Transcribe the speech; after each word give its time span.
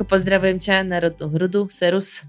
Zlatko, 0.00 0.16
pozdravujem 0.16 0.56
ťa, 0.56 0.76
národnú 0.88 1.28
hrudu, 1.28 1.68
Serus. 1.68 2.24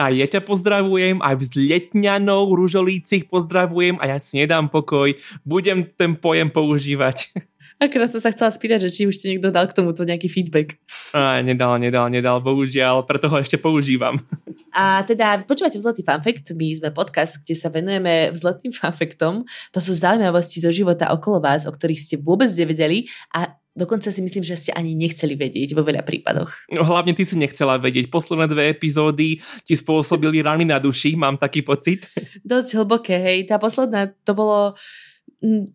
A 0.00 0.08
ja 0.08 0.24
ťa 0.24 0.40
pozdravujem, 0.48 1.20
aj 1.20 1.44
v 1.44 1.44
Letňanou, 1.68 2.56
Ružolícich 2.56 3.28
pozdravujem 3.28 4.00
a 4.00 4.08
ja 4.08 4.16
si 4.16 4.40
nedám 4.40 4.72
pokoj, 4.72 5.12
budem 5.44 5.84
ten 5.92 6.16
pojem 6.16 6.48
používať. 6.48 7.36
Akrát 7.84 8.08
som 8.08 8.16
sa 8.16 8.32
chcela 8.32 8.48
spýtať, 8.48 8.88
že 8.88 8.94
či 8.96 9.02
už 9.04 9.20
ti 9.20 9.28
niekto 9.28 9.52
dal 9.52 9.68
k 9.68 9.76
tomuto 9.76 10.08
nejaký 10.08 10.32
feedback. 10.32 10.80
A, 11.12 11.44
nedal, 11.44 11.76
nedal, 11.76 12.08
nedal, 12.08 12.40
bohužiaľ, 12.40 13.04
preto 13.04 13.28
ho 13.28 13.36
ešte 13.36 13.60
používam. 13.60 14.16
A 14.72 15.04
teda 15.04 15.44
počúvate 15.44 15.76
Vzletý 15.76 16.00
fanfekt, 16.00 16.48
my 16.56 16.72
sme 16.72 16.96
podcast, 16.96 17.44
kde 17.44 17.52
sa 17.52 17.68
venujeme 17.68 18.32
vzletným 18.32 18.72
fanfektom. 18.72 19.44
To 19.44 19.78
sú 19.84 19.92
zaujímavosti 19.92 20.64
zo 20.64 20.72
života 20.72 21.12
okolo 21.12 21.44
vás, 21.44 21.68
o 21.68 21.72
ktorých 21.76 22.00
ste 22.00 22.16
vôbec 22.16 22.48
nevedeli 22.56 23.04
a 23.36 23.52
Dokonca 23.72 24.12
si 24.12 24.20
myslím, 24.20 24.44
že 24.44 24.60
ste 24.60 24.72
ani 24.76 24.92
nechceli 24.92 25.32
vedieť 25.32 25.72
vo 25.72 25.80
veľa 25.80 26.04
prípadoch. 26.04 26.68
No, 26.68 26.84
hlavne 26.84 27.16
ty 27.16 27.24
si 27.24 27.40
nechcela 27.40 27.80
vedieť. 27.80 28.12
Posledné 28.12 28.44
dve 28.44 28.68
epizódy 28.68 29.40
ti 29.64 29.74
spôsobili 29.74 30.44
rany 30.48 30.68
na 30.68 30.76
duši, 30.76 31.16
mám 31.16 31.40
taký 31.40 31.64
pocit. 31.64 32.12
Dosť 32.44 32.76
hlboké, 32.76 33.16
hej. 33.16 33.48
Tá 33.48 33.56
posledná, 33.56 34.12
to 34.28 34.36
bolo 34.36 34.76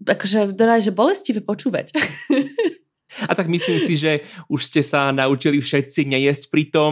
akože, 0.06 0.54
že 0.56 0.92
bolestivé 0.94 1.42
počúvať. 1.42 1.92
A 3.26 3.34
tak 3.34 3.48
myslím 3.50 3.80
si, 3.82 3.98
že 3.98 4.22
už 4.52 4.62
ste 4.68 4.86
sa 4.86 5.09
naučili 5.09 5.58
všetci 5.58 6.06
nejesť 6.06 6.54
pri 6.54 6.64
tom. 6.70 6.92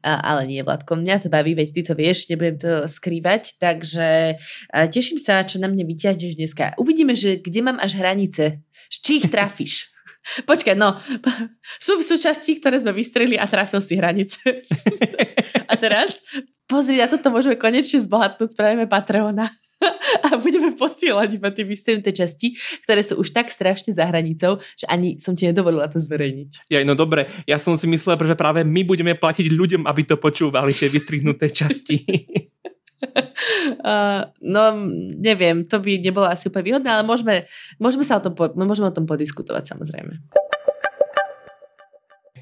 A, 0.00 0.22
ale 0.22 0.48
nie, 0.48 0.62
Vladko, 0.64 0.96
mňa 0.96 1.26
to 1.26 1.28
baví, 1.28 1.52
veď 1.52 1.68
ty 1.74 1.82
to 1.84 1.92
vieš, 1.92 2.30
nebudem 2.32 2.56
to 2.56 2.72
skrývať, 2.88 3.60
takže 3.60 4.40
teším 4.72 5.20
sa, 5.20 5.44
čo 5.44 5.60
na 5.60 5.68
mne 5.68 5.84
vyťahneš 5.84 6.38
dneska. 6.38 6.78
Uvidíme, 6.80 7.12
že 7.12 7.42
kde 7.42 7.60
mám 7.60 7.78
až 7.82 7.98
hranice, 7.98 8.64
či 8.88 9.20
ich 9.20 9.28
trafíš. 9.28 9.90
Počkaj, 10.50 10.74
no, 10.74 10.96
sú, 11.84 12.00
sú 12.02 12.16
časti, 12.18 12.58
ktoré 12.58 12.80
sme 12.80 12.92
vystreli 12.92 13.38
a 13.38 13.46
trafil 13.46 13.80
si 13.82 13.98
hranice. 13.98 14.38
a 15.70 15.74
teraz, 15.78 16.22
pozri, 16.66 16.98
na 16.98 17.06
toto 17.06 17.30
môžeme 17.30 17.58
konečne 17.58 18.02
zbohatnúť, 18.02 18.52
spravíme 18.52 18.90
Patreona 18.90 19.50
a 20.24 20.40
budeme 20.40 20.72
posielať 20.72 21.36
iba 21.36 21.52
tie 21.52 21.68
vystrenuté 21.68 22.08
časti, 22.08 22.56
ktoré 22.80 23.04
sú 23.04 23.20
už 23.20 23.36
tak 23.36 23.52
strašne 23.52 23.92
za 23.92 24.08
hranicou, 24.08 24.56
že 24.72 24.88
ani 24.88 25.20
som 25.20 25.36
ti 25.36 25.44
nedovolila 25.44 25.84
to 25.92 26.00
zverejniť. 26.00 26.72
Ja, 26.72 26.80
no 26.82 26.96
dobre, 26.96 27.28
ja 27.44 27.60
som 27.60 27.76
si 27.76 27.84
myslela, 27.84 28.16
že 28.16 28.40
práve 28.40 28.64
my 28.64 28.82
budeme 28.88 29.12
platiť 29.12 29.52
ľuďom, 29.52 29.82
aby 29.84 30.02
to 30.08 30.16
počúvali, 30.16 30.72
tie 30.72 30.88
vystrihnuté 30.88 31.52
časti. 31.52 32.00
Uh, 33.66 34.30
no, 34.44 34.78
neviem, 35.18 35.66
to 35.66 35.82
by 35.82 35.98
nebolo 35.98 36.26
asi 36.30 36.46
úplne 36.46 36.64
výhodné, 36.72 36.90
ale 36.92 37.02
môžeme, 37.02 37.48
môžeme, 37.82 38.06
sa 38.06 38.18
o 38.18 38.24
tom, 38.24 38.34
môžeme 38.54 38.88
o 38.88 38.96
tom 38.96 39.04
podiskutovať 39.04 39.64
samozrejme. 39.74 40.22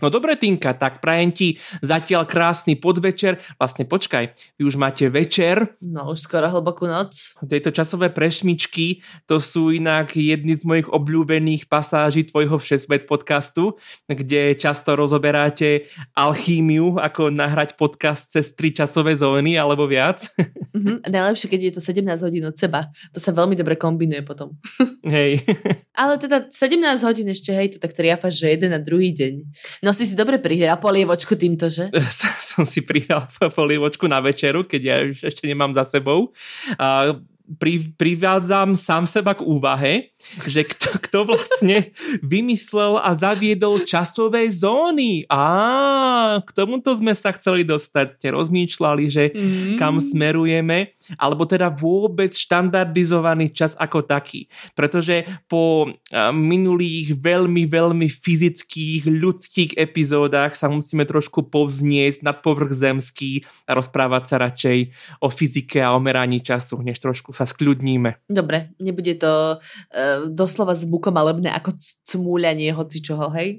No 0.05 0.13
dobre, 0.13 0.37
Tinka, 0.37 0.77
tak 0.77 1.01
prajem 1.01 1.33
ti 1.33 1.49
zatiaľ 1.81 2.29
krásny 2.29 2.77
podvečer. 2.77 3.41
Vlastne 3.57 3.89
počkaj, 3.89 4.37
vy 4.61 4.63
už 4.69 4.77
máte 4.77 5.09
večer. 5.09 5.81
No 5.81 6.13
už 6.13 6.29
skoro 6.29 6.45
hlbokú 6.45 6.85
noc. 6.85 7.33
Tejto 7.41 7.73
časové 7.73 8.13
prešmičky, 8.13 9.01
to 9.25 9.41
sú 9.41 9.73
inak 9.73 10.13
jedny 10.13 10.53
z 10.53 10.69
mojich 10.69 10.93
obľúbených 10.93 11.73
pasáží 11.73 12.29
tvojho 12.29 12.61
Všesvet 12.61 13.09
podcastu, 13.09 13.81
kde 14.05 14.53
často 14.61 14.93
rozoberáte 14.93 15.89
alchímiu, 16.13 17.01
ako 17.01 17.33
nahrať 17.33 17.81
podcast 17.81 18.29
cez 18.29 18.53
tri 18.53 18.77
časové 18.77 19.17
zóny 19.17 19.57
alebo 19.57 19.89
viac. 19.89 20.29
Mm-hmm, 20.77 21.09
najlepšie, 21.09 21.49
keď 21.49 21.61
je 21.65 21.73
to 21.79 21.81
17 21.81 22.27
hodín 22.29 22.45
od 22.45 22.61
seba. 22.61 22.93
To 23.17 23.25
sa 23.25 23.33
veľmi 23.33 23.57
dobre 23.57 23.81
kombinuje 23.81 24.21
potom. 24.21 24.53
Hej. 25.01 25.41
Ale 26.03 26.21
teda 26.21 26.51
17 26.51 26.77
hodín 27.07 27.31
ešte, 27.31 27.55
hej, 27.55 27.73
to 27.73 27.79
tak 27.79 27.95
triafaš, 27.95 28.43
že 28.43 28.53
jeden 28.59 28.75
na 28.75 28.83
druhý 28.83 29.15
deň. 29.15 29.47
No 29.87 29.94
si 29.95 30.05
si 30.05 30.19
dobre 30.19 30.43
prihral 30.43 30.77
polievočku 30.83 31.39
týmto, 31.39 31.71
že? 31.71 31.89
Som 32.55 32.67
si 32.67 32.83
prihral 32.83 33.31
polievočku 33.31 34.05
na 34.11 34.19
večeru, 34.21 34.67
keď 34.67 34.83
ja 34.83 34.97
ešte 35.07 35.47
nemám 35.47 35.73
za 35.73 35.87
sebou. 35.87 36.35
A 36.77 37.17
pri, 37.45 37.93
privádzam 38.01 38.73
sám 38.73 39.05
seba 39.05 39.37
k 39.37 39.45
úvahe, 39.45 40.17
že 40.49 40.65
kto, 40.65 40.97
kto 41.09 41.19
vlastne 41.29 41.93
vymyslel 42.25 42.97
a 42.97 43.13
zaviedol 43.13 43.85
časové 43.85 44.49
zóny. 44.49 45.29
A 45.29 46.41
k 46.41 46.51
tomuto 46.57 46.97
sme 46.97 47.13
sa 47.13 47.37
chceli 47.37 47.63
dostať. 47.69 48.17
Ste 48.17 48.29
rozmýšľali, 48.33 49.05
že 49.13 49.25
mm. 49.37 49.77
kam 49.77 50.01
smerujeme, 50.01 50.97
alebo 51.21 51.45
teda 51.45 51.69
vôbec 51.69 52.33
štandardizovaný 52.33 53.53
čas 53.53 53.77
ako 53.77 54.09
taký. 54.09 54.49
Pretože 54.73 55.29
po 55.45 55.93
minulých 56.33 57.13
veľmi, 57.21 57.69
veľmi 57.69 58.09
fyzických, 58.09 59.05
ľudských 59.05 59.71
epizódach 59.77 60.57
sa 60.57 60.73
musíme 60.73 61.05
trošku 61.05 61.53
povzniesť 61.53 62.25
nad 62.25 62.41
povrch 62.41 62.73
zemský 62.73 63.45
a 63.69 63.77
rozprávať 63.77 64.23
sa 64.25 64.37
radšej 64.41 64.79
o 65.21 65.29
fyzike 65.29 65.85
a 65.85 65.93
o 65.93 66.01
meraní 66.01 66.41
času, 66.41 66.81
než 66.81 66.97
trošku 67.05 67.34
sa 67.35 67.45
skľudníme. 67.45 68.31
Dobre, 68.31 68.71
nebude 68.79 69.19
to 69.19 69.59
uh, 69.59 70.31
doslova 70.31 70.79
zvukomalebné 70.79 71.51
ako 71.51 71.75
cmúľanie 72.07 72.71
hoci 72.71 73.03
čoho, 73.03 73.35
hej? 73.35 73.59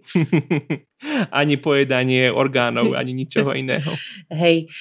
ani 1.40 1.60
pojedanie 1.60 2.32
orgánov, 2.32 2.96
ani 2.96 3.12
ničoho 3.14 3.52
iného. 3.54 3.92
Hej. 4.32 4.72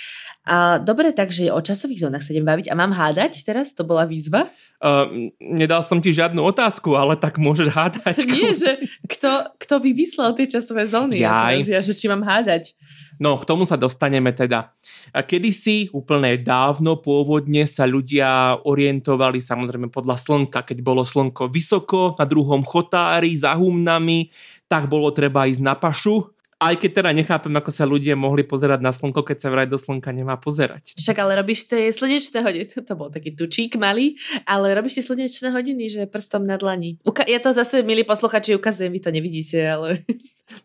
A, 0.44 0.76
dobre, 0.76 1.16
takže 1.16 1.48
o 1.48 1.60
časových 1.60 2.04
zónach 2.04 2.20
sa 2.20 2.36
idem 2.36 2.44
baviť. 2.44 2.68
A 2.68 2.76
mám 2.76 2.92
hádať 2.92 3.48
teraz? 3.48 3.72
To 3.80 3.82
bola 3.88 4.04
výzva? 4.04 4.52
Uh, 4.76 5.32
nedal 5.40 5.80
som 5.80 6.04
ti 6.04 6.12
žiadnu 6.12 6.44
otázku, 6.44 6.92
ale 6.92 7.16
tak 7.16 7.40
môžeš 7.40 7.72
hádať. 7.72 8.16
Nie, 8.28 8.52
že 8.52 8.76
kto, 9.08 9.56
kto 9.56 9.74
vymyslel 9.80 10.36
tie 10.36 10.44
časové 10.44 10.84
zóny? 10.84 11.24
Jaj. 11.24 11.64
Ja, 11.64 11.80
že 11.80 11.96
či 11.96 12.12
mám 12.12 12.20
hádať. 12.20 12.76
No, 13.22 13.38
k 13.38 13.46
tomu 13.46 13.62
sa 13.68 13.78
dostaneme 13.78 14.34
teda. 14.34 14.74
Kedysi, 15.14 15.92
úplne 15.94 16.40
dávno, 16.40 16.98
pôvodne 16.98 17.68
sa 17.68 17.86
ľudia 17.86 18.58
orientovali 18.64 19.38
samozrejme 19.38 19.92
podľa 19.92 20.16
slnka. 20.18 20.66
Keď 20.66 20.78
bolo 20.82 21.06
slnko 21.06 21.52
vysoko, 21.52 22.18
na 22.18 22.26
druhom 22.26 22.66
chotári, 22.66 23.36
za 23.36 23.54
humnami, 23.54 24.32
tak 24.66 24.90
bolo 24.90 25.12
treba 25.14 25.46
ísť 25.46 25.62
na 25.62 25.76
pašu, 25.78 26.34
aj 26.64 26.80
keď 26.80 26.90
teda 27.02 27.10
nechápem, 27.12 27.52
ako 27.52 27.70
sa 27.74 27.84
ľudia 27.84 28.16
mohli 28.16 28.40
pozerať 28.46 28.80
na 28.80 28.94
slnko, 28.94 29.20
keď 29.20 29.36
sa 29.36 29.52
vraj 29.52 29.68
do 29.68 29.76
slnka 29.76 30.08
nemá 30.14 30.40
pozerať. 30.40 30.96
Však 30.96 31.16
ale 31.20 31.36
robíš 31.36 31.68
tie 31.68 31.92
slnečné 31.92 32.40
hodiny, 32.40 32.64
to 32.64 32.94
bol 32.96 33.12
taký 33.12 33.36
tučík 33.36 33.76
malý, 33.76 34.16
ale 34.48 34.72
robíš 34.72 35.02
tie 35.02 35.04
slnečné 35.12 35.52
hodiny, 35.52 35.92
že 35.92 36.00
prstom 36.08 36.48
na 36.48 36.56
dlani. 36.56 36.96
Uka- 37.04 37.28
ja 37.28 37.42
to 37.42 37.52
zase, 37.52 37.84
milí 37.84 38.06
posluchači, 38.06 38.56
ukazujem, 38.56 38.94
vy 38.94 39.00
to 39.02 39.10
nevidíte, 39.12 39.60
ale... 39.60 40.08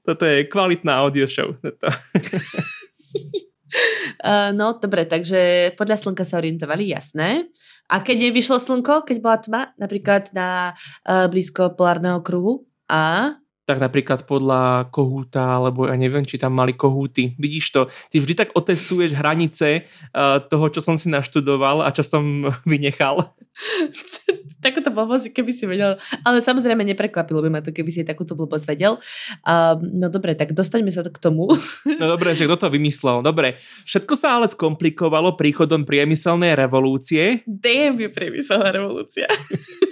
Toto 0.03 0.25
je 0.27 0.43
kvalitná 0.47 0.93
audio 1.03 1.27
show. 1.27 1.55
uh, 1.61 1.73
no, 4.59 4.79
dobre, 4.79 5.05
takže 5.05 5.71
podľa 5.79 5.97
slnka 5.99 6.25
sa 6.27 6.37
orientovali, 6.39 6.87
jasné. 6.91 7.43
A 7.89 7.99
keď 8.05 8.29
nevyšlo 8.29 8.59
slnko, 8.61 9.01
keď 9.07 9.17
bola 9.17 9.37
tma, 9.41 9.61
napríklad 9.81 10.29
na 10.37 10.73
uh, 11.05 11.27
blízko 11.31 11.69
polárneho 11.73 12.21
kruhu, 12.21 12.69
a 12.89 13.37
tak 13.69 13.77
napríklad 13.77 14.25
podľa 14.25 14.89
kohúta, 14.89 15.61
alebo 15.61 15.85
ja 15.85 15.93
neviem, 15.93 16.25
či 16.25 16.41
tam 16.41 16.57
mali 16.57 16.73
kohúty. 16.73 17.37
Vidíš 17.37 17.69
to, 17.69 17.81
ty 18.09 18.17
vždy 18.17 18.33
tak 18.33 18.49
otestuješ 18.57 19.13
hranice 19.13 19.85
uh, 19.85 20.41
toho, 20.41 20.73
čo 20.73 20.81
som 20.81 20.97
si 20.97 21.13
naštudoval 21.13 21.85
a 21.85 21.93
čo 21.93 22.01
som 22.01 22.49
vynechal. 22.71 23.29
takúto 24.65 24.89
blbosť, 24.89 25.37
keby 25.37 25.51
si 25.53 25.69
vedel. 25.69 26.01
Ale 26.25 26.41
samozrejme 26.41 26.81
neprekvapilo 26.81 27.45
by 27.45 27.49
ma 27.53 27.61
to, 27.61 27.69
keby 27.69 27.93
si 27.93 28.01
takúto 28.01 28.33
blbosť 28.33 28.65
vedel. 28.65 28.97
Uh, 29.45 29.77
no 29.77 30.09
dobre, 30.09 30.33
tak 30.33 30.57
dostaňme 30.57 30.89
sa 30.89 31.05
k 31.05 31.21
tomu. 31.21 31.45
no 31.85 32.05
dobre, 32.09 32.33
že 32.33 32.49
kto 32.49 32.57
to 32.57 32.73
vymyslel. 32.73 33.21
Dobre, 33.21 33.61
všetko 33.85 34.13
sa 34.17 34.41
ale 34.41 34.49
skomplikovalo 34.49 35.37
príchodom 35.37 35.85
priemyselnej 35.85 36.57
revolúcie. 36.57 37.45
Damn 37.45 38.01
je 38.01 38.09
priemyselná 38.09 38.73
revolúcia. 38.73 39.29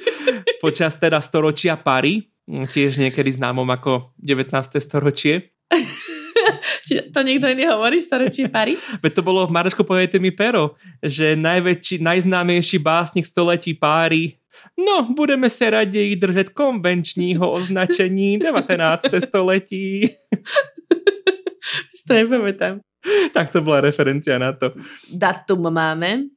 Počas 0.66 0.98
teda 0.98 1.22
storočia 1.22 1.78
pary 1.78 2.37
tiež 2.48 2.98
niekedy 2.98 3.30
známom 3.36 3.68
ako 3.68 4.16
19. 4.24 4.52
storočie. 4.80 5.52
to 7.14 7.20
niekto 7.22 7.52
iný 7.52 7.68
hovorí, 7.68 8.00
storočie 8.00 8.48
pary? 8.48 8.80
Veď 9.04 9.20
to 9.20 9.22
bolo 9.22 9.44
v 9.44 9.52
Mareško 9.52 9.84
povedajte 9.84 10.18
mi 10.24 10.32
pero, 10.32 10.80
že 11.04 11.36
najväčší, 11.36 12.00
najznámejší 12.00 12.80
básnik 12.80 13.28
století 13.28 13.76
páry 13.76 14.40
No, 14.78 15.06
budeme 15.14 15.50
sa 15.50 15.70
radej 15.70 16.18
držať 16.18 16.48
konvenčního 16.54 17.46
označení 17.46 18.42
19. 18.42 19.06
století. 19.22 20.10
to 22.08 22.14
nepamätám. 22.14 22.80
Tak 23.34 23.52
to 23.52 23.62
bola 23.62 23.82
referencia 23.82 24.40
na 24.40 24.56
to. 24.56 24.72
Datum 25.12 25.70
máme. 25.70 26.32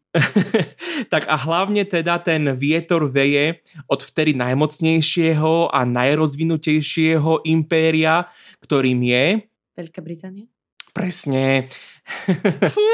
Tak 1.13 1.23
a 1.31 1.37
hlavne 1.39 1.87
teda 1.87 2.19
ten 2.19 2.51
vietor 2.59 3.07
veje 3.07 3.63
od 3.87 4.03
vtedy 4.03 4.35
najmocnejšieho 4.35 5.71
a 5.71 5.81
najrozvinutejšieho 5.87 7.47
impéria, 7.47 8.27
ktorým 8.59 9.01
je... 9.07 9.47
Veľká 9.79 10.03
Británia? 10.03 10.51
Presne. 10.91 11.71
Fú, 12.75 12.89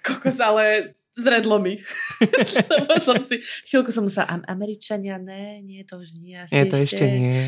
kokos, 0.00 0.40
ale 0.40 0.96
zredlo 1.16 1.60
mi. 1.60 1.80
Lebo 2.76 2.96
som 3.00 3.20
si, 3.20 3.40
chvíľku 3.68 3.92
som 3.92 4.08
musela, 4.08 4.40
Američania, 4.48 5.20
ne, 5.20 5.64
nie, 5.64 5.84
to 5.84 6.00
už 6.00 6.16
nie, 6.20 6.36
asi 6.36 6.52
nie, 6.52 6.64
to 6.68 6.76
ešte, 6.76 6.84
ešte 6.84 7.04
nie. 7.08 7.40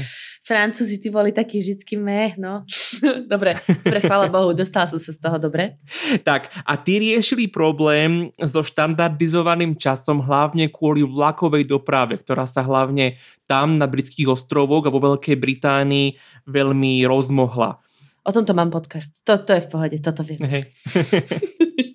Francúzi 0.43 1.03
ty 1.03 1.09
boli 1.13 1.35
takí 1.35 1.59
vždycky 1.61 1.99
meh, 2.01 2.39
no. 2.41 2.65
dobre, 3.33 3.59
dobre, 3.85 3.99
chvála 4.01 4.33
Bohu, 4.33 4.55
dostala 4.55 4.89
som 4.89 4.97
sa 4.97 5.13
z 5.13 5.21
toho, 5.21 5.37
dobre. 5.37 5.77
Tak, 6.23 6.51
a 6.65 6.73
ty 6.81 6.99
riešili 7.03 7.51
problém 7.51 8.33
so 8.41 8.65
štandardizovaným 8.65 9.77
časom 9.77 10.25
hlavne 10.25 10.71
kvôli 10.73 11.05
vlakovej 11.05 11.69
doprave, 11.69 12.21
ktorá 12.21 12.49
sa 12.49 12.65
hlavne 12.65 13.19
tam 13.49 13.77
na 13.77 13.89
britských 13.89 14.29
ostrovoch 14.29 14.85
a 14.87 14.93
vo 14.93 15.01
Veľkej 15.01 15.37
Británii 15.37 16.17
veľmi 16.49 17.05
rozmohla. 17.09 17.81
O 18.29 18.31
tomto 18.35 18.53
mám 18.53 18.69
podcast. 18.69 19.25
To, 19.25 19.41
to 19.41 19.57
je 19.57 19.65
v 19.65 19.69
pohode, 19.73 19.97
toto 20.05 20.21
viem. 20.21 20.45
Hej. 20.45 20.63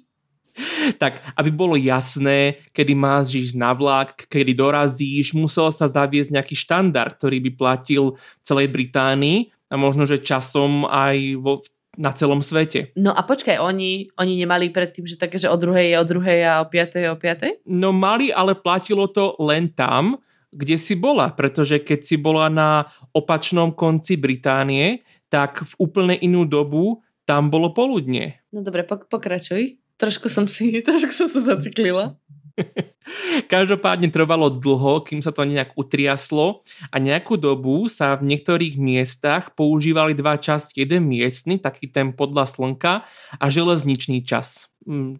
tak 1.01 1.21
aby 1.35 1.49
bolo 1.49 1.75
jasné, 1.79 2.61
kedy 2.71 2.93
máš 2.93 3.35
ísť 3.35 3.55
na 3.57 3.71
vlak, 3.71 4.27
kedy 4.27 4.53
dorazíš, 4.57 5.35
musel 5.35 5.69
sa 5.69 5.89
zaviesť 5.89 6.35
nejaký 6.35 6.55
štandard, 6.55 7.15
ktorý 7.17 7.39
by 7.49 7.51
platil 7.55 8.15
v 8.15 8.41
celej 8.43 8.67
Británii 8.71 9.53
a 9.71 9.75
možno, 9.79 10.05
že 10.05 10.21
časom 10.21 10.85
aj 10.85 11.17
vo, 11.41 11.65
na 11.97 12.13
celom 12.13 12.41
svete. 12.41 12.93
No 12.97 13.13
a 13.13 13.21
počkaj, 13.25 13.61
oni, 13.61 14.09
oni 14.17 14.33
nemali 14.37 14.73
predtým, 14.73 15.05
že 15.05 15.17
také, 15.17 15.37
že 15.37 15.49
o 15.49 15.57
druhej 15.57 15.93
je 15.93 15.97
o 16.01 16.05
druhej 16.05 16.39
a 16.45 16.53
o 16.61 16.69
piatej 16.69 17.13
o 17.13 17.17
piatej? 17.17 17.51
No 17.69 17.93
mali, 17.93 18.33
ale 18.33 18.57
platilo 18.57 19.09
to 19.09 19.37
len 19.41 19.69
tam, 19.73 20.17
kde 20.53 20.77
si 20.77 20.93
bola, 20.93 21.33
pretože 21.33 21.81
keď 21.81 21.99
si 22.05 22.15
bola 22.17 22.49
na 22.49 22.85
opačnom 23.13 23.73
konci 23.73 24.17
Británie, 24.17 25.01
tak 25.29 25.65
v 25.65 25.73
úplne 25.81 26.13
inú 26.21 26.45
dobu 26.45 27.01
tam 27.25 27.49
bolo 27.49 27.73
poludne. 27.73 28.45
No 28.53 28.61
dobre, 28.61 28.85
pok- 28.85 29.09
pokračuj. 29.09 29.81
Trošku 30.03 30.27
som 30.27 30.51
si, 30.51 30.75
trošku 30.87 31.15
som 31.15 31.31
sa 31.31 31.55
zaciklila. 31.55 32.19
Každopádne 33.53 34.11
trvalo 34.11 34.51
dlho, 34.51 34.99
kým 35.07 35.23
sa 35.23 35.31
to 35.31 35.47
nejak 35.47 35.73
utriaslo 35.79 36.61
a 36.91 36.99
nejakú 36.99 37.39
dobu 37.39 37.87
sa 37.87 38.19
v 38.19 38.35
niektorých 38.35 38.75
miestach 38.75 39.55
používali 39.55 40.11
dva 40.13 40.35
čas, 40.35 40.75
jeden 40.75 41.07
miestny, 41.07 41.57
taký 41.57 41.87
ten 41.87 42.11
podľa 42.11 42.45
slnka 42.45 43.07
a 43.39 43.45
železničný 43.47 44.21
čas 44.27 44.72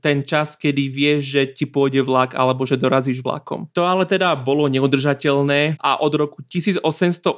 ten 0.04 0.28
čas, 0.28 0.60
kedy 0.60 0.92
vieš, 0.92 1.22
že 1.40 1.42
ti 1.56 1.64
pôjde 1.64 2.04
vlak 2.04 2.36
alebo 2.36 2.68
že 2.68 2.76
dorazíš 2.76 3.24
vlakom. 3.24 3.72
To 3.72 3.88
ale 3.88 4.04
teda 4.04 4.36
bolo 4.36 4.68
neudržateľné 4.68 5.80
a 5.80 6.04
od 6.04 6.14
roku 6.20 6.44
1880 6.44 7.32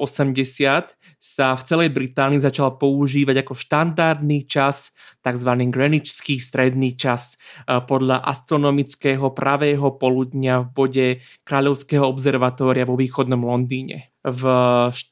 sa 1.22 1.48
v 1.54 1.62
celej 1.62 1.90
Británii 1.94 2.42
začal 2.42 2.82
používať 2.82 3.46
ako 3.46 3.54
štandardný 3.54 4.50
čas 4.50 4.98
tzv. 5.22 5.52
Greenwichský 5.70 6.42
stredný 6.42 6.98
čas 6.98 7.38
podľa 7.66 8.26
astronomického 8.26 9.30
pravého 9.34 9.94
poludnia 9.98 10.66
v 10.66 10.68
bode 10.74 11.08
Kráľovského 11.46 12.06
observatória 12.06 12.90
vo 12.90 12.98
východnom 12.98 13.46
Londýne 13.46 14.14
v 14.26 14.44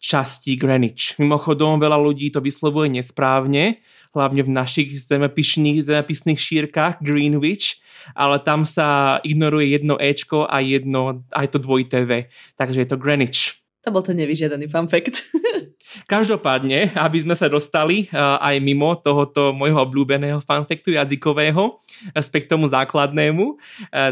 časti 0.01 0.57
Greenwich. 0.57 1.21
Mimochodom, 1.21 1.77
veľa 1.77 2.01
ľudí 2.01 2.33
to 2.33 2.41
vyslovuje 2.41 2.97
nesprávne, 2.97 3.77
hlavne 4.13 4.45
v 4.45 4.53
našich 4.53 4.89
zemepisných, 5.01 5.83
zemepisných 5.83 6.39
šírkach 6.39 7.01
Greenwich, 7.01 7.81
ale 8.13 8.37
tam 8.39 8.63
sa 8.63 9.19
ignoruje 9.25 9.73
jedno 9.73 9.97
Ečko 9.97 10.45
a 10.45 10.61
jedno, 10.61 11.25
aj 11.33 11.47
to 11.53 11.57
dvojité 11.59 12.05
V. 12.05 12.29
Takže 12.55 12.85
je 12.85 12.87
to 12.87 13.01
Greenwich. 13.01 13.63
To 13.83 13.91
bol 13.91 13.99
ten 13.99 14.15
nevyžiadaný 14.15 14.71
fun 14.71 14.87
fact. 14.87 15.27
Každopádne, 16.13 16.95
aby 16.95 17.17
sme 17.19 17.35
sa 17.35 17.51
dostali 17.51 18.07
uh, 18.09 18.39
aj 18.39 18.63
mimo 18.63 18.95
tohoto 18.95 19.51
môjho 19.51 19.83
obľúbeného 19.83 20.39
fanfektu 20.39 20.95
jazykového, 20.95 21.83
späť 22.19 22.47
k 22.47 22.51
tomu 22.57 22.69
základnému, 22.69 23.45
uh, 23.45 23.57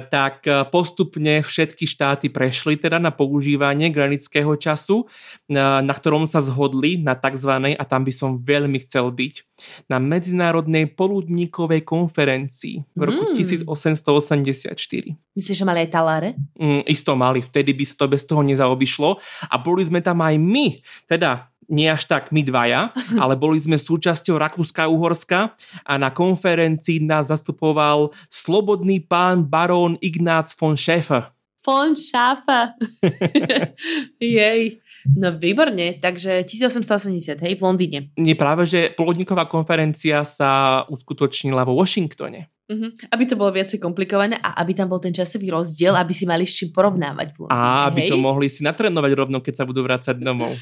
tak 0.07 0.45
uh, 0.47 0.65
postupne 0.67 1.43
všetky 1.43 1.85
štáty 1.85 2.27
prešli 2.31 2.79
teda 2.79 2.97
na 2.97 3.11
používanie 3.11 3.91
granického 3.91 4.55
času, 4.55 5.05
na 5.51 5.93
ktorom 5.93 6.23
sa 6.23 6.39
zhodli 6.39 7.01
na 7.01 7.13
tzv. 7.13 7.75
a 7.75 7.83
tam 7.83 8.07
by 8.07 8.13
som 8.13 8.39
veľmi 8.39 8.79
chcel 8.87 9.11
byť, 9.11 9.35
na 9.91 10.01
Medzinárodnej 10.01 10.89
poludníkovej 10.89 11.85
konferencii 11.85 12.81
v 12.95 13.01
roku 13.01 13.33
mm. 13.33 13.37
1884. 13.37 14.73
Myslíš, 15.37 15.57
že 15.57 15.65
mali 15.67 15.85
aj 15.85 15.89
taláre? 15.91 16.29
Mm, 16.57 16.81
isto 16.87 17.13
mali, 17.13 17.43
vtedy 17.43 17.75
by 17.75 17.83
sa 17.85 17.95
to 17.99 18.05
bez 18.09 18.23
toho 18.25 18.41
nezaobišlo 18.41 19.09
a 19.47 19.55
boli 19.61 19.83
sme 19.85 20.01
tam 20.01 20.23
aj 20.23 20.35
my, 20.39 20.81
teda 21.07 21.50
nie 21.71 21.87
až 21.87 22.05
tak 22.05 22.29
my 22.35 22.43
dvaja, 22.43 22.91
ale 23.23 23.39
boli 23.39 23.57
sme 23.57 23.79
súčasťou 23.79 24.35
Rakúska 24.35 24.91
Uhorska 24.91 25.55
a 25.87 25.93
na 25.95 26.11
konferencii 26.11 27.01
nás 27.07 27.31
zastupoval 27.31 28.11
slobodný 28.27 28.99
pán 28.99 29.47
barón 29.47 29.95
Ignác 30.03 30.51
von 30.59 30.75
Schäfer. 30.75 31.31
Von 31.63 31.95
Schäfer. 31.95 32.75
Jej. 34.19 34.81
No 35.17 35.33
výborne, 35.33 35.97
takže 35.97 36.45
1880, 36.45 37.41
hej, 37.41 37.53
v 37.57 37.61
Londýne. 37.61 37.99
Nie 38.21 38.37
práve, 38.37 38.69
že 38.69 38.93
plodníková 38.93 39.49
konferencia 39.49 40.21
sa 40.21 40.83
uskutočnila 40.85 41.65
vo 41.65 41.73
Washingtone. 41.73 42.53
Uh-huh. 42.69 42.93
Aby 43.09 43.23
to 43.25 43.35
bolo 43.35 43.49
viacej 43.51 43.81
komplikované 43.81 44.37
a 44.39 44.61
aby 44.61 44.77
tam 44.77 44.93
bol 44.93 45.01
ten 45.01 45.11
časový 45.11 45.49
rozdiel, 45.51 45.97
aby 45.97 46.13
si 46.13 46.29
mali 46.29 46.45
s 46.45 46.53
čím 46.53 46.69
porovnávať. 46.69 47.27
V 47.33 47.37
Londýne, 47.45 47.57
a 47.57 47.89
aby 47.89 48.01
hej? 48.05 48.09
to 48.13 48.17
mohli 48.17 48.47
si 48.47 48.61
natrénovať 48.61 49.11
rovno, 49.17 49.37
keď 49.41 49.53
sa 49.59 49.65
budú 49.65 49.81
vrácať 49.81 50.15
domov. 50.21 50.53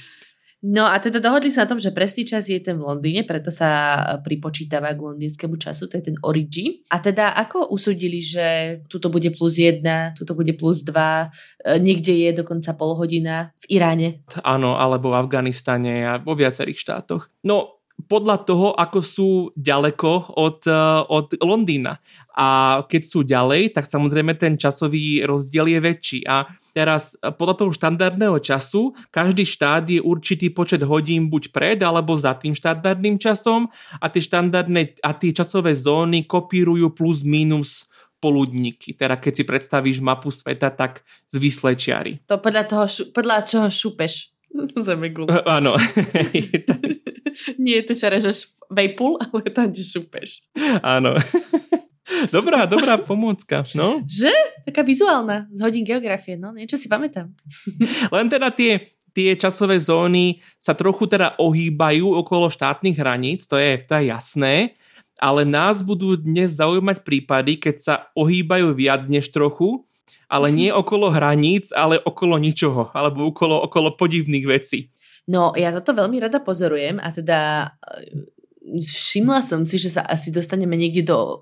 No 0.59 0.83
a 0.83 1.00
teda 1.00 1.23
dohodli 1.23 1.56
sa 1.56 1.63
na 1.63 1.71
tom, 1.71 1.79
že 1.79 1.95
presný 1.95 2.27
čas 2.27 2.51
je 2.51 2.59
ten 2.59 2.75
v 2.75 2.83
Londýne, 2.83 3.23
preto 3.23 3.47
sa 3.47 4.03
pripočítava 4.19 4.91
k 4.91 5.00
londýnskému 5.00 5.56
času, 5.56 5.88
to 5.88 5.95
je 5.95 6.11
ten 6.11 6.17
Origi. 6.19 6.83
A 6.91 7.00
teda 7.00 7.31
ako 7.31 7.71
usúdili, 7.71 8.19
že 8.19 8.79
tuto 8.91 9.07
bude 9.07 9.31
plus 9.31 9.56
jedna, 9.56 10.11
tuto 10.19 10.35
bude 10.35 10.51
plus 10.59 10.83
dva, 10.83 11.31
e, 11.63 11.79
niekde 11.79 12.11
je 12.11 12.44
dokonca 12.44 12.75
pol 12.75 12.91
hodina 13.00 13.56
v 13.63 13.79
Iráne? 13.79 14.27
Áno, 14.44 14.75
alebo 14.75 15.15
v 15.15 15.19
Afganistane 15.23 16.03
a 16.03 16.19
vo 16.19 16.35
viacerých 16.35 16.75
štátoch. 16.75 17.31
No, 17.47 17.79
podľa 18.07 18.38
toho, 18.48 18.72
ako 18.78 19.00
sú 19.04 19.30
ďaleko 19.60 20.40
od, 20.40 20.63
e, 20.63 20.81
od 21.10 21.28
Londýna. 21.44 22.00
A 22.40 22.80
keď 22.88 23.01
sú 23.04 23.19
ďalej, 23.28 23.75
tak 23.75 23.84
samozrejme 23.84 24.31
ten 24.40 24.56
časový 24.56 25.28
rozdiel 25.28 25.68
je 25.68 25.80
väčší. 25.84 26.19
A 26.24 26.48
teraz 26.72 27.19
e, 27.19 27.34
podľa 27.34 27.56
toho 27.60 27.72
štandardného 27.75 28.38
času, 28.40 28.96
každý 29.12 29.44
štát 29.44 29.84
je 29.90 30.00
určitý 30.00 30.48
počet 30.54 30.86
hodín 30.86 31.28
buď 31.28 31.51
pred 31.51 31.80
alebo 31.84 32.16
za 32.16 32.38
tým 32.40 32.56
štandardným 32.56 33.19
časom 33.19 33.68
a 34.00 34.06
tie 34.07 34.24
štandardné 34.24 35.04
a 35.04 35.12
tie 35.18 35.36
časové 35.36 35.75
zóny 35.75 36.24
kopírujú 36.24 36.95
plus 36.95 37.28
minus 37.28 37.90
poludníky. 38.24 38.95
Teda 38.95 39.16
keď 39.16 39.33
si 39.33 39.44
predstavíš 39.47 40.00
mapu 40.04 40.31
sveta, 40.31 40.71
tak 40.71 41.04
z 41.28 41.35
vyslečiary. 41.40 42.23
To 42.28 42.40
podľa, 42.40 42.64
toho, 42.68 42.85
podľa 43.16 43.38
čoho 43.47 43.68
šupeš 43.71 44.35
zemegulu. 44.88 45.31
Áno. 45.47 45.76
Nie 47.58 47.81
je 47.81 47.92
to, 47.92 47.94
čo 47.96 48.08
režeš 48.12 48.38
vejpul, 48.69 49.18
ale 49.24 49.42
tam, 49.50 49.74
kde 49.74 49.84
šupeš. 49.84 50.50
Áno. 50.86 51.18
Dobrá, 52.34 52.66
dobrá 52.66 52.98
pomôcka, 52.98 53.62
no. 53.78 54.02
Že? 54.04 54.34
Taká 54.66 54.81
vizuálna, 54.81 55.46
z 55.54 55.60
hodín 55.62 55.86
geografie, 55.86 56.36
no, 56.36 56.50
niečo 56.52 56.76
si 56.76 56.90
pamätám. 56.90 57.31
Len 58.16 58.28
teda 58.28 58.50
tie, 58.50 58.92
tie 59.14 59.38
časové 59.38 59.78
zóny 59.78 60.42
sa 60.58 60.74
trochu 60.74 61.06
teda 61.06 61.38
ohýbajú 61.38 62.18
okolo 62.26 62.50
štátnych 62.50 62.98
hraníc, 62.98 63.46
to 63.46 63.62
je, 63.62 63.78
to 63.86 63.94
je 64.02 64.10
jasné, 64.10 64.74
ale 65.22 65.46
nás 65.46 65.86
budú 65.86 66.18
dnes 66.18 66.58
zaujímať 66.58 67.06
prípady, 67.06 67.62
keď 67.62 67.76
sa 67.78 67.96
ohýbajú 68.18 68.74
viac 68.74 69.06
než 69.06 69.30
trochu, 69.30 69.86
ale 70.26 70.50
nie 70.50 70.74
okolo 70.74 71.14
hraníc, 71.14 71.69
ale 71.74 72.02
okolo 72.02 72.42
ničoho, 72.42 72.90
alebo 72.94 73.30
okolo, 73.30 73.69
okolo 73.69 73.94
podivných 73.94 74.46
vecí. 74.50 74.90
No, 75.30 75.54
ja 75.54 75.69
toto 75.69 75.94
veľmi 75.94 76.18
rada 76.18 76.42
pozorujem 76.42 76.98
a 76.98 77.14
teda 77.14 77.69
všimla 78.78 79.45
som 79.45 79.66
si, 79.66 79.78
že 79.81 79.94
sa 79.94 80.06
asi 80.06 80.33
dostaneme 80.33 80.78
niekde 80.78 81.09
do, 81.09 81.42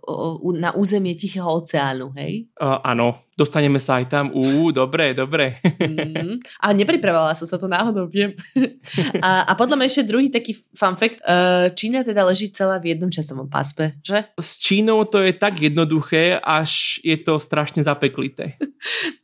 na 0.55 0.75
územie 0.75 1.15
Tichého 1.15 1.47
oceánu, 1.47 2.11
hej? 2.15 2.47
Uh, 2.59 2.79
áno, 2.83 3.26
dostaneme 3.37 3.77
sa 3.77 4.01
aj 4.01 4.05
tam. 4.09 4.25
Ú, 4.33 4.73
dobre, 4.73 5.13
dobre. 5.13 5.61
mm, 5.61 6.41
a 6.65 6.73
nepripravovala 6.73 7.37
som 7.37 7.45
sa 7.45 7.61
to 7.61 7.69
náhodou, 7.69 8.09
viem. 8.09 8.33
a, 9.25 9.45
a 9.45 9.51
podľa 9.53 9.77
mňa 9.77 9.85
ešte 9.85 10.09
druhý 10.09 10.33
taký 10.33 10.57
fun 10.73 10.97
fact, 10.97 11.21
uh, 11.21 11.69
Čína 11.69 12.01
teda 12.01 12.25
leží 12.25 12.49
celá 12.49 12.81
v 12.81 12.97
jednom 12.97 13.13
časovom 13.13 13.45
páspe, 13.45 14.01
že? 14.01 14.25
S 14.41 14.57
Čínou 14.57 15.05
to 15.05 15.21
je 15.21 15.37
tak 15.37 15.61
jednoduché, 15.61 16.41
až 16.41 16.97
je 17.05 17.13
to 17.21 17.37
strašne 17.37 17.85
zapeklité. 17.85 18.57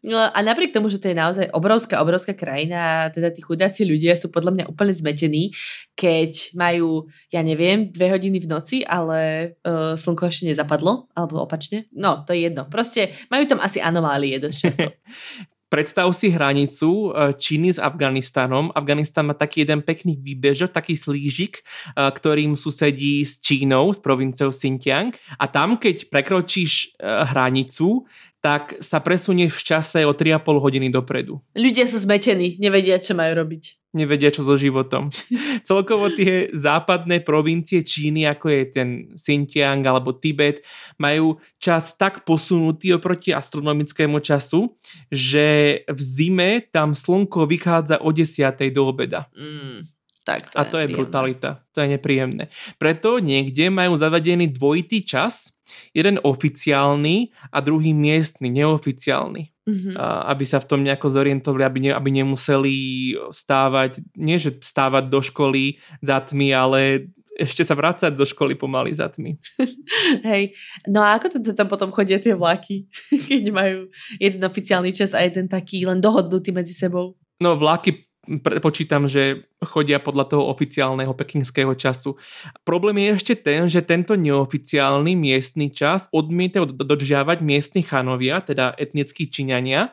no, 0.06 0.22
a 0.22 0.40
napriek 0.46 0.70
tomu, 0.70 0.94
že 0.94 1.02
to 1.02 1.10
je 1.10 1.18
naozaj 1.18 1.50
obrovská, 1.50 1.98
obrovská 1.98 2.38
krajina, 2.38 3.10
teda 3.10 3.34
tí 3.34 3.42
chudáci 3.42 3.82
ľudia 3.90 4.14
sú 4.14 4.30
podľa 4.30 4.54
mňa 4.54 4.66
úplne 4.70 4.94
zmetení, 4.94 5.50
keď 5.98 6.54
majú, 6.54 7.10
ja 7.34 7.42
neviem, 7.42 7.90
dve 7.90 8.14
hodiny 8.14 8.38
v 8.42 8.50
noci, 8.50 8.78
ale 8.86 9.54
uh, 9.66 9.98
slnko 9.98 10.30
ešte 10.30 10.50
nezapadlo, 10.50 11.10
alebo 11.18 11.42
opačne. 11.42 11.90
No, 11.98 12.22
to 12.26 12.34
je 12.34 12.50
jedno. 12.50 12.70
Proste 12.70 13.14
majú 13.30 13.46
tam 13.50 13.62
asi 13.62 13.82
anomálie 14.04 14.36
dosť 14.44 14.58
často. 14.60 14.92
Predstav 15.72 16.06
si 16.14 16.30
hranicu 16.30 17.10
e, 17.10 17.34
Číny 17.34 17.74
s 17.74 17.82
Afganistanom. 17.82 18.70
Afganistan 18.78 19.26
má 19.26 19.34
taký 19.34 19.66
jeden 19.66 19.82
pekný 19.82 20.14
výbežok, 20.22 20.70
taký 20.70 20.94
slížik, 20.94 21.58
e, 21.58 21.62
ktorým 21.98 22.54
susedí 22.54 23.26
s 23.26 23.42
Čínou, 23.42 23.90
s 23.90 23.98
provinciou 23.98 24.54
Xinjiang. 24.54 25.18
A 25.42 25.50
tam, 25.50 25.82
keď 25.82 26.14
prekročíš 26.14 26.94
hranicu, 27.02 28.06
tak 28.44 28.76
sa 28.84 29.00
presunieš 29.00 29.56
v 29.56 29.64
čase 29.64 30.04
o 30.04 30.12
3,5 30.12 30.44
hodiny 30.60 30.92
dopredu. 30.92 31.40
Ľudia 31.56 31.88
sú 31.88 32.04
zmetení, 32.04 32.60
nevedia, 32.60 33.00
čo 33.00 33.16
majú 33.16 33.40
robiť 33.40 33.84
nevedia 33.94 34.34
čo 34.34 34.42
so 34.42 34.58
životom. 34.58 35.14
Celkovo 35.70 36.10
tie 36.10 36.50
západné 36.52 37.22
provincie 37.22 37.86
Číny, 37.86 38.26
ako 38.26 38.50
je 38.50 38.62
ten 38.68 38.90
Xinjiang 39.14 39.86
alebo 39.86 40.18
Tibet, 40.18 40.66
majú 40.98 41.38
čas 41.62 41.94
tak 41.96 42.26
posunutý 42.26 42.98
oproti 42.98 43.32
astronomickému 43.32 44.18
času, 44.20 44.74
že 45.14 45.80
v 45.86 46.02
zime 46.02 46.50
tam 46.74 46.98
slnko 46.98 47.46
vychádza 47.46 48.02
o 48.02 48.10
10. 48.10 48.74
do 48.74 48.90
obeda. 48.90 49.30
Mm. 49.38 49.93
Tak 50.24 50.56
to 50.56 50.56
a 50.56 50.64
to 50.64 50.80
je, 50.80 50.88
je 50.88 50.94
brutalita. 50.96 51.60
To 51.76 51.84
je 51.84 52.00
nepríjemné. 52.00 52.48
Preto 52.80 53.20
niekde 53.20 53.68
majú 53.68 54.00
zavadený 54.00 54.56
dvojitý 54.56 55.04
čas, 55.04 55.60
jeden 55.92 56.16
oficiálny 56.24 57.36
a 57.52 57.60
druhý 57.60 57.92
miestny, 57.92 58.48
neoficiálny. 58.48 59.52
Mm-hmm. 59.64 59.96
A, 59.96 60.28
aby 60.32 60.44
sa 60.44 60.60
v 60.60 60.68
tom 60.68 60.84
nejako 60.84 61.08
zorientovali, 61.12 61.64
aby, 61.64 61.80
ne, 61.88 61.92
aby 61.96 62.10
nemuseli 62.12 62.76
stávať, 63.32 64.04
nie 64.16 64.36
že 64.40 64.60
stávať 64.60 65.08
do 65.08 65.20
školy 65.24 65.80
za 66.04 66.20
tmy, 66.20 66.52
ale 66.52 66.80
ešte 67.34 67.66
sa 67.66 67.74
vrácať 67.74 68.14
do 68.14 68.28
školy 68.28 68.54
pomaly 68.54 68.94
za 68.94 69.10
tmy. 69.10 69.40
Hej, 70.30 70.54
no 70.86 71.02
a 71.02 71.18
ako 71.18 71.42
to 71.42 71.52
tam 71.58 71.68
potom 71.68 71.90
chodia 71.90 72.22
tie 72.22 72.38
vlaky, 72.38 72.86
keď 73.30 73.44
majú 73.50 73.90
jeden 74.22 74.42
oficiálny 74.44 74.94
čas 74.94 75.18
a 75.18 75.26
jeden 75.26 75.50
taký 75.50 75.84
len 75.88 76.00
dohodnutý 76.00 76.54
medzi 76.54 76.76
sebou? 76.76 77.18
No 77.42 77.58
vlaky 77.58 78.13
prepočítam, 78.24 79.04
že 79.04 79.52
chodia 79.60 80.00
podľa 80.00 80.32
toho 80.32 80.48
oficiálneho 80.48 81.12
pekingského 81.12 81.76
času. 81.76 82.16
Problém 82.64 83.04
je 83.04 83.10
ešte 83.20 83.34
ten, 83.36 83.68
že 83.68 83.84
tento 83.84 84.16
neoficiálny 84.16 85.12
miestny 85.12 85.68
čas 85.76 86.08
odmietajú 86.16 86.72
dodržiavať 86.72 87.44
miestni 87.44 87.84
chanovia, 87.84 88.40
teda 88.40 88.80
etnickí 88.80 89.28
Číňania, 89.28 89.92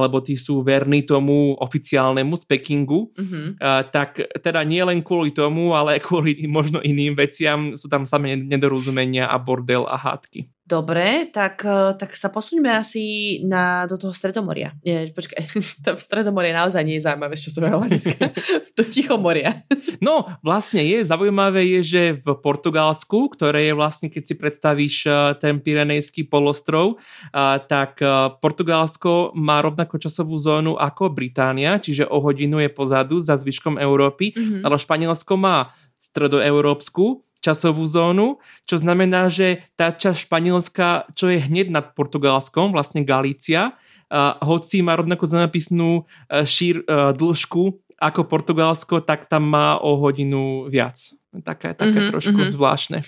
lebo 0.00 0.18
tí 0.24 0.34
sú 0.40 0.66
verní 0.66 1.06
tomu 1.06 1.54
oficiálnemu 1.56 2.34
z 2.36 2.44
Pekingu, 2.48 3.12
mm-hmm. 3.14 3.46
tak 3.92 4.24
teda 4.42 4.60
nie 4.66 4.82
len 4.82 5.04
kvôli 5.04 5.30
tomu, 5.30 5.76
ale 5.76 6.02
kvôli 6.02 6.48
možno 6.50 6.82
iným 6.82 7.14
veciam 7.14 7.76
sú 7.78 7.86
tam 7.92 8.02
samé 8.08 8.40
nedorozumenia 8.40 9.30
a 9.30 9.36
bordel 9.36 9.86
a 9.86 9.94
hádky. 10.00 10.48
Dobre, 10.64 11.28
tak, 11.28 11.60
eh, 11.60 11.92
tak 11.92 12.16
sa 12.16 12.32
posuňme 12.32 12.72
asi 12.72 13.36
na, 13.44 13.84
do 13.84 14.00
toho 14.00 14.16
Stredomoria. 14.16 14.72
Nie, 14.80 15.12
počkaj, 15.12 15.52
to 15.84 16.00
Stredomorie 16.00 16.56
naozaj 16.56 16.80
nie 16.88 16.96
je 16.96 17.04
zaujímavé 17.04 17.36
z 17.36 17.52
časového 17.52 17.84
hľadiska. 17.84 18.32
do 18.80 18.82
Tichomoria. 18.88 19.60
no, 20.00 20.24
vlastne 20.40 20.80
je, 20.80 21.04
zaujímavé 21.04 21.68
je, 21.68 21.80
že 21.84 22.02
v 22.16 22.32
Portugalsku, 22.40 23.28
ktoré 23.36 23.68
je 23.68 23.74
vlastne, 23.76 24.08
keď 24.08 24.22
si 24.24 24.34
predstavíš 24.40 24.96
eh, 25.04 25.36
ten 25.36 25.60
Pirenejský 25.60 26.24
polostrov, 26.32 26.96
eh, 26.96 27.60
tak 27.68 28.00
Portugalsko 28.40 29.36
má 29.36 29.60
rovnako 29.60 30.00
časovú 30.00 30.40
zónu 30.40 30.80
ako 30.80 31.12
Británia, 31.12 31.76
čiže 31.76 32.08
o 32.08 32.24
hodinu 32.24 32.56
je 32.64 32.72
pozadu 32.72 33.20
za 33.20 33.36
zvyškom 33.36 33.76
Európy, 33.76 34.32
mm-hmm. 34.32 34.62
ale 34.64 34.80
Španielsko 34.80 35.36
má 35.36 35.76
stredoeurópsku 36.00 37.23
časovú 37.44 37.84
zónu, 37.84 38.40
čo 38.64 38.80
znamená, 38.80 39.28
že 39.28 39.68
tá 39.76 39.92
časť 39.92 40.24
Španielska, 40.24 41.12
čo 41.12 41.28
je 41.28 41.44
hneď 41.44 41.68
nad 41.68 41.92
Portugalskom, 41.92 42.72
vlastne 42.72 43.04
Galícia, 43.04 43.76
uh, 43.76 44.40
hoci 44.40 44.80
má 44.80 44.96
rovnako 44.96 45.28
zemepisnú 45.28 45.90
uh, 46.00 46.48
šír, 46.48 46.80
uh, 46.88 47.12
dĺžku 47.12 47.84
ako 48.00 48.20
Portugalsko, 48.24 49.04
tak 49.04 49.28
tam 49.28 49.48
má 49.48 49.76
o 49.76 50.00
hodinu 50.00 50.66
viac. 50.72 50.96
Také, 51.42 51.74
také 51.74 51.98
mm-hmm, 51.98 52.12
trošku 52.14 52.36
mm-hmm. 52.36 52.54
zvláštne. 52.54 52.98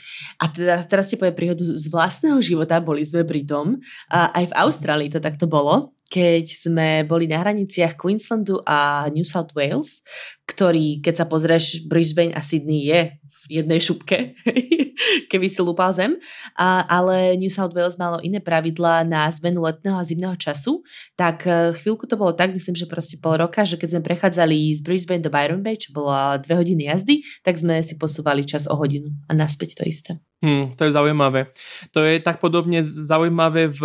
A 0.43 0.45
teraz, 0.51 0.89
teraz 0.91 1.07
ti 1.07 1.15
poviem 1.15 1.37
príhodu 1.37 1.63
z 1.63 1.87
vlastného 1.87 2.43
života. 2.43 2.83
Boli 2.83 3.07
sme 3.07 3.23
Britom. 3.23 3.79
A 4.11 4.35
aj 4.35 4.51
v 4.51 4.57
Austrálii 4.67 5.13
to 5.13 5.23
takto 5.23 5.47
bolo 5.47 5.97
keď 6.07 6.47
sme 6.47 6.89
boli 7.03 7.27
na 7.27 7.43
hraniciach 7.43 7.99
Queenslandu 7.99 8.63
a 8.63 9.11
New 9.11 9.27
South 9.27 9.51
Wales, 9.59 10.07
ktorý, 10.47 11.03
keď 11.03 11.15
sa 11.19 11.27
pozrieš, 11.27 11.91
Brisbane 11.91 12.31
a 12.31 12.39
Sydney 12.39 12.87
je 12.87 13.19
v 13.19 13.41
jednej 13.51 13.83
šupke, 13.83 14.39
keby 15.31 15.51
si 15.51 15.59
lúpal 15.59 15.91
zem, 15.91 16.15
a, 16.55 16.87
ale 16.87 17.35
New 17.35 17.51
South 17.51 17.75
Wales 17.75 17.99
malo 17.99 18.23
iné 18.23 18.39
pravidlá 18.39 19.03
na 19.03 19.27
zmenu 19.35 19.67
letného 19.67 19.99
a 19.99 20.07
zimného 20.07 20.39
času, 20.39 20.87
tak 21.19 21.43
e, 21.51 21.75
chvíľku 21.75 22.07
to 22.07 22.15
bolo 22.15 22.31
tak, 22.31 22.55
myslím, 22.55 22.79
že 22.79 22.87
proste 22.87 23.19
pol 23.19 23.43
roka, 23.43 23.67
že 23.67 23.75
keď 23.75 23.99
sme 23.99 24.07
prechádzali 24.07 24.79
z 24.79 24.81
Brisbane 24.87 25.27
do 25.27 25.35
Byron 25.35 25.67
Bay, 25.67 25.75
čo 25.75 25.91
bola 25.91 26.39
dve 26.39 26.55
hodiny 26.55 26.87
jazdy, 26.87 27.27
tak 27.43 27.59
sme 27.59 27.83
si 27.83 27.99
posúvali 28.17 28.49
čas 28.49 28.65
o 28.65 28.75
hodinu 28.81 29.13
a 29.29 29.37
naspäť 29.37 29.77
to 29.77 29.85
isté. 29.85 30.17
Hmm, 30.41 30.73
to 30.73 30.89
je 30.89 30.97
zaujímavé. 30.97 31.53
To 31.93 32.01
je 32.01 32.17
tak 32.25 32.41
podobne 32.41 32.81
zaujímavé 32.81 33.69
v 33.69 33.85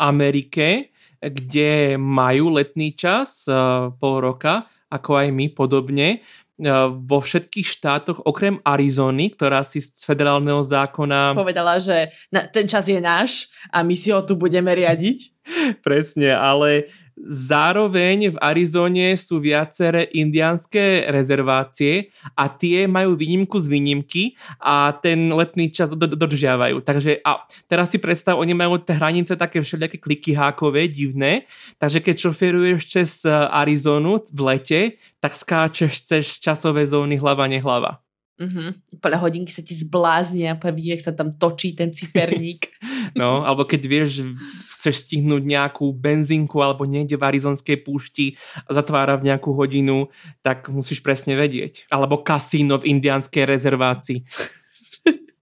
Amerike, 0.00 0.88
kde 1.20 2.00
majú 2.00 2.56
letný 2.56 2.96
čas 2.96 3.44
uh, 3.44 3.92
pol 4.00 4.24
roka, 4.24 4.64
ako 4.88 5.20
aj 5.20 5.28
my 5.36 5.52
podobne. 5.52 6.24
Uh, 6.56 6.88
vo 6.88 7.20
všetkých 7.20 7.68
štátoch, 7.68 8.24
okrem 8.24 8.56
Arizony, 8.64 9.36
ktorá 9.36 9.60
si 9.60 9.84
z 9.84 10.00
federálneho 10.00 10.64
zákona... 10.64 11.36
Povedala, 11.36 11.76
že 11.76 12.08
ten 12.56 12.64
čas 12.64 12.88
je 12.88 12.96
náš 13.04 13.52
a 13.68 13.84
my 13.84 13.92
si 13.92 14.08
ho 14.08 14.24
tu 14.24 14.32
budeme 14.32 14.72
riadiť. 14.72 15.37
Presne, 15.86 16.34
ale 16.36 16.88
Zároveň 17.24 18.30
v 18.30 18.36
Arizone 18.38 19.18
sú 19.18 19.42
viaceré 19.42 20.06
indianské 20.14 21.10
rezervácie 21.10 22.14
a 22.38 22.46
tie 22.46 22.86
majú 22.86 23.18
výnimku 23.18 23.58
z 23.58 23.66
výnimky 23.66 24.22
a 24.62 24.94
ten 24.94 25.26
letný 25.34 25.74
čas 25.74 25.90
dodržiavajú. 25.98 26.78
Takže 26.86 27.18
a 27.26 27.42
teraz 27.66 27.90
si 27.90 27.98
predstav, 27.98 28.38
oni 28.38 28.54
majú 28.54 28.78
tie 28.78 28.94
hranice 28.94 29.34
také 29.34 29.58
všelijaké 29.58 29.98
kliky 29.98 30.30
hákové, 30.38 30.86
divné, 30.86 31.50
takže 31.82 31.98
keď 31.98 32.16
šoferuješ 32.30 32.80
cez 32.86 33.10
Arizonu 33.50 34.22
v 34.30 34.40
lete, 34.54 34.80
tak 35.18 35.34
skáčeš 35.34 36.06
cez 36.06 36.38
časové 36.38 36.86
zóny 36.86 37.18
hlava 37.18 37.50
nehlava. 37.50 38.07
Mm-hmm. 38.38 39.02
Podľa 39.02 39.18
hodinky 39.18 39.50
sa 39.50 39.66
ti 39.66 39.74
zblázni 39.74 40.46
a 40.46 40.54
vidíš, 40.54 41.10
sa 41.10 41.12
tam 41.12 41.34
točí 41.34 41.74
ten 41.74 41.90
ciferník. 41.90 42.70
no, 43.18 43.42
alebo 43.42 43.66
keď 43.66 43.82
vieš, 43.90 44.30
chceš 44.78 45.10
stihnúť 45.10 45.42
nejakú 45.42 45.90
benzínku 45.90 46.62
alebo 46.62 46.86
niekde 46.86 47.18
v 47.18 47.26
arizonskej 47.26 47.82
púšti 47.82 48.38
a 48.62 48.70
zatvára 48.70 49.18
v 49.18 49.34
nejakú 49.34 49.50
hodinu, 49.50 50.06
tak 50.38 50.70
musíš 50.70 51.02
presne 51.02 51.34
vedieť. 51.34 51.90
Alebo 51.90 52.22
kasíno 52.22 52.78
v 52.78 52.94
indianskej 52.94 53.42
rezervácii. 53.42 54.22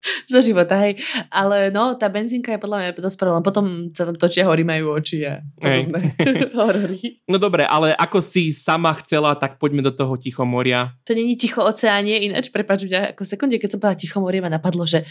zo 0.33 0.41
života, 0.43 0.79
hej. 0.81 0.99
Ale 1.31 1.71
no, 1.75 1.95
tá 1.99 2.09
benzínka 2.09 2.55
je 2.55 2.63
podľa 2.63 2.79
mňa 2.79 2.91
dosť 2.99 3.19
problém. 3.19 3.43
Potom 3.43 3.67
sa 3.93 4.07
tam 4.07 4.17
točia 4.17 4.47
hory, 4.47 4.63
majú 4.63 4.97
oči 4.97 5.27
a 5.27 5.43
podobné 5.59 6.15
horory. 6.59 7.23
No 7.27 7.37
dobre, 7.37 7.67
ale 7.67 7.93
ako 7.97 8.19
si 8.23 8.51
sama 8.55 8.95
chcela, 9.03 9.35
tak 9.37 9.59
poďme 9.59 9.83
do 9.83 9.93
toho 9.93 10.15
Tichomoria. 10.17 10.95
To 11.07 11.13
není 11.15 11.37
Ticho 11.37 11.63
oceánie, 11.65 12.31
ináč 12.31 12.51
prepáč 12.51 12.87
mňa 12.87 13.17
ako 13.17 13.23
sekunde, 13.27 13.59
keď 13.59 13.77
som 13.77 13.81
povedala 13.83 14.03
Tichomorie, 14.03 14.41
ma 14.41 14.51
napadlo, 14.51 14.87
že 14.87 15.03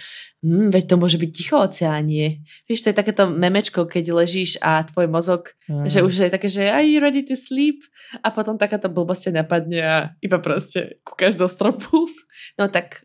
hm, 0.42 0.72
veď 0.72 0.84
to 0.90 0.96
môže 0.96 1.18
byť 1.20 1.32
Ticho 1.32 1.58
oceánie. 1.60 2.42
Vieš, 2.70 2.88
to 2.88 2.90
je 2.92 3.00
takéto 3.00 3.24
memečko, 3.30 3.86
keď 3.86 4.16
ležíš 4.16 4.58
a 4.64 4.82
tvoj 4.84 5.12
mozog, 5.12 5.54
mm. 5.68 5.88
že 5.90 6.00
už 6.02 6.28
je 6.28 6.30
také, 6.32 6.48
že 6.48 6.68
are 6.68 6.86
you 6.86 7.00
ready 7.04 7.22
to 7.22 7.36
sleep? 7.38 7.84
A 8.24 8.32
potom 8.32 8.56
takáto 8.56 8.88
blbosť 8.88 9.36
napadne 9.36 9.82
a 9.82 9.98
iba 10.24 10.40
proste 10.40 11.00
kúkaš 11.04 11.36
do 11.38 11.48
stropu. 11.50 12.08
No 12.60 12.68
tak 12.72 13.04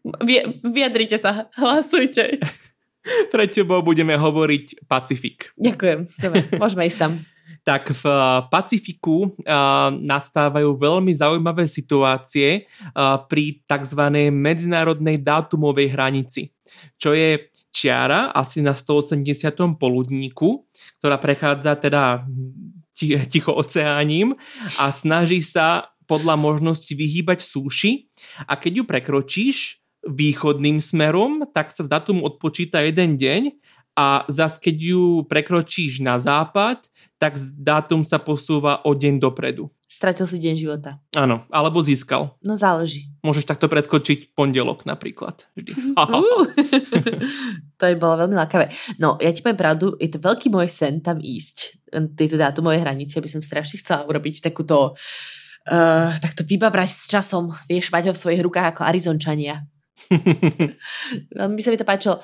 vyjadrite 0.65 1.19
sa, 1.19 1.51
hlasujte. 1.57 2.39
Pre 3.33 3.45
tebou 3.49 3.81
budeme 3.81 4.13
hovoriť 4.13 4.85
Pacifik. 4.85 5.57
Ďakujem, 5.57 6.01
dobre, 6.21 6.41
môžeme 6.61 6.85
ísť 6.85 6.99
tam. 7.01 7.13
tak 7.61 7.93
v 7.93 8.05
Pacifiku 8.49 9.29
uh, 9.29 9.93
nastávajú 9.93 10.75
veľmi 10.77 11.13
zaujímavé 11.13 11.69
situácie 11.69 12.65
uh, 12.97 13.21
pri 13.29 13.61
tzv. 13.69 14.03
medzinárodnej 14.33 15.21
dátumovej 15.21 15.93
hranici, 15.93 16.57
čo 16.97 17.13
je 17.13 17.53
čiara 17.71 18.35
asi 18.35 18.65
na 18.65 18.75
180. 18.75 19.23
poludníku, 19.79 20.67
ktorá 20.99 21.21
prechádza 21.21 21.77
teda 21.79 22.25
ticho 23.33 23.53
oceáním 23.55 24.35
a 24.81 24.91
snaží 24.91 25.45
sa 25.45 25.93
podľa 26.11 26.35
možnosti 26.35 26.91
vyhýbať 26.91 27.39
súši 27.39 28.10
a 28.47 28.57
keď 28.57 28.73
ju 28.81 28.85
prekročíš 28.87 29.81
východným 30.07 30.81
smerom, 30.81 31.45
tak 31.53 31.73
sa 31.73 31.85
z 31.85 31.93
datumu 31.93 32.25
odpočíta 32.25 32.81
jeden 32.81 33.21
deň 33.21 33.43
a 33.99 34.25
zas 34.33 34.57
keď 34.57 34.77
ju 34.81 35.05
prekročíš 35.29 36.01
na 36.01 36.17
západ, 36.17 36.89
tak 37.21 37.37
dátum 37.61 38.01
sa 38.01 38.17
posúva 38.17 38.81
o 38.89 38.97
deň 38.97 39.21
dopredu. 39.21 39.69
Stratil 39.91 40.25
si 40.31 40.39
deň 40.39 40.55
života. 40.55 41.03
Áno, 41.19 41.45
alebo 41.51 41.83
získal. 41.83 42.39
No 42.47 42.55
záleží. 42.55 43.11
Môžeš 43.27 43.43
takto 43.43 43.67
preskočiť 43.67 44.39
pondelok 44.39 44.87
napríklad. 44.87 45.51
Vždy. 45.59 45.99
to 47.79 47.83
by 47.91 47.97
bolo 47.99 48.25
veľmi 48.25 48.39
lákavé. 48.39 48.71
No, 49.03 49.19
ja 49.19 49.35
ti 49.35 49.43
poviem 49.43 49.59
pravdu, 49.59 49.99
je 49.99 50.15
to 50.15 50.23
veľký 50.23 50.49
môj 50.49 50.71
sen 50.71 51.03
tam 51.03 51.19
ísť. 51.19 51.83
Tejto 52.15 52.39
dátumovej 52.39 52.87
hranice 52.87 53.19
by 53.19 53.29
som 53.29 53.43
strašne 53.43 53.83
chcela 53.83 54.07
urobiť 54.07 54.47
takúto 54.47 54.95
uh, 54.95 55.40
tak 56.19 56.35
to 56.35 56.43
vybabrať 56.43 56.91
s 56.91 57.05
časom, 57.07 57.55
vieš, 57.71 57.95
mať 57.95 58.11
ho 58.11 58.13
v 58.13 58.21
svojich 58.21 58.43
rukách 58.43 58.75
ako 58.75 58.83
Arizončania. 58.83 59.63
Veľmi 61.39 61.55
by 61.55 61.63
sa 61.63 61.71
mi 61.71 61.79
to 61.79 61.87
páčilo. 61.87 62.17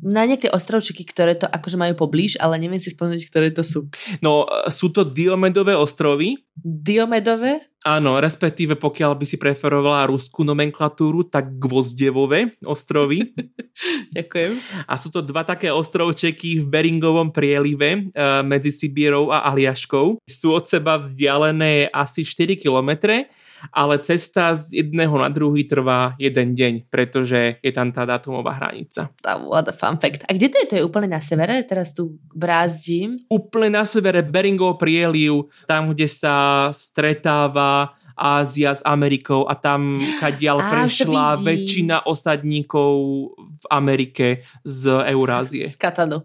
Na 0.00 0.24
nejaké 0.24 0.48
ostrovčeky, 0.48 1.04
ktoré 1.04 1.36
to 1.36 1.44
akože 1.50 1.76
majú 1.76 1.94
poblíž, 2.06 2.40
ale 2.40 2.56
neviem 2.56 2.80
si 2.80 2.92
spomenúť, 2.92 3.28
ktoré 3.28 3.48
to 3.52 3.60
sú. 3.60 3.90
No, 4.24 4.48
sú 4.72 4.90
to 4.94 5.04
Diomedové 5.04 5.76
ostrovy. 5.76 6.40
Diomedové? 6.56 7.74
Áno, 7.84 8.16
respektíve 8.16 8.80
pokiaľ 8.80 9.12
by 9.12 9.24
si 9.28 9.36
preferovala 9.36 10.08
ruskú 10.08 10.40
nomenklatúru, 10.40 11.28
tak 11.28 11.60
Gvozdevové 11.60 12.56
ostrovy. 12.64 13.36
Ďakujem. 14.16 14.56
A 14.88 14.96
sú 14.96 15.12
to 15.12 15.20
dva 15.20 15.44
také 15.44 15.68
ostrovčeky 15.68 16.64
v 16.64 16.66
Beringovom 16.70 17.28
prielive 17.28 17.90
e, 17.92 18.00
medzi 18.40 18.72
Sibírou 18.72 19.28
a 19.28 19.44
Aliaškou. 19.52 20.16
Sú 20.24 20.56
od 20.56 20.64
seba 20.64 20.96
vzdialené 20.96 21.92
asi 21.92 22.24
4 22.24 22.56
kilometre 22.56 23.28
ale 23.70 24.02
cesta 24.02 24.52
z 24.52 24.84
jedného 24.84 25.14
na 25.16 25.30
druhý 25.30 25.64
trvá 25.64 26.18
jeden 26.18 26.52
deň, 26.52 26.90
pretože 26.90 27.60
je 27.62 27.72
tam 27.72 27.94
tá 27.94 28.04
dátumová 28.04 28.56
hranica. 28.58 29.12
What 29.22 29.70
a 29.70 29.74
fun 29.74 29.96
fact. 30.00 30.26
A 30.28 30.34
kde 30.34 30.50
to 30.52 30.56
je? 30.60 30.66
To 30.72 30.76
je 30.80 30.86
úplne 30.86 31.08
na 31.12 31.20
severe? 31.22 31.62
Teraz 31.64 31.94
tu 31.94 32.18
brázdím. 32.34 33.20
Úplne 33.30 33.80
na 33.80 33.84
severe 33.86 34.20
Beringov 34.26 34.76
prieliv, 34.76 35.48
tam, 35.68 35.94
kde 35.94 36.10
sa 36.10 36.68
stretáva 36.74 37.94
Ázia 38.14 38.70
s 38.70 38.82
Amerikou 38.86 39.50
a 39.50 39.58
tam, 39.58 39.98
kadiaľ 40.22 40.58
prešla 40.72 41.34
väčšina 41.42 42.06
osadníkov 42.06 42.92
v 43.34 43.64
Amerike 43.70 44.46
z 44.62 45.02
Eurázie. 45.10 45.66
Z 45.66 45.74
Katanu. 45.74 46.22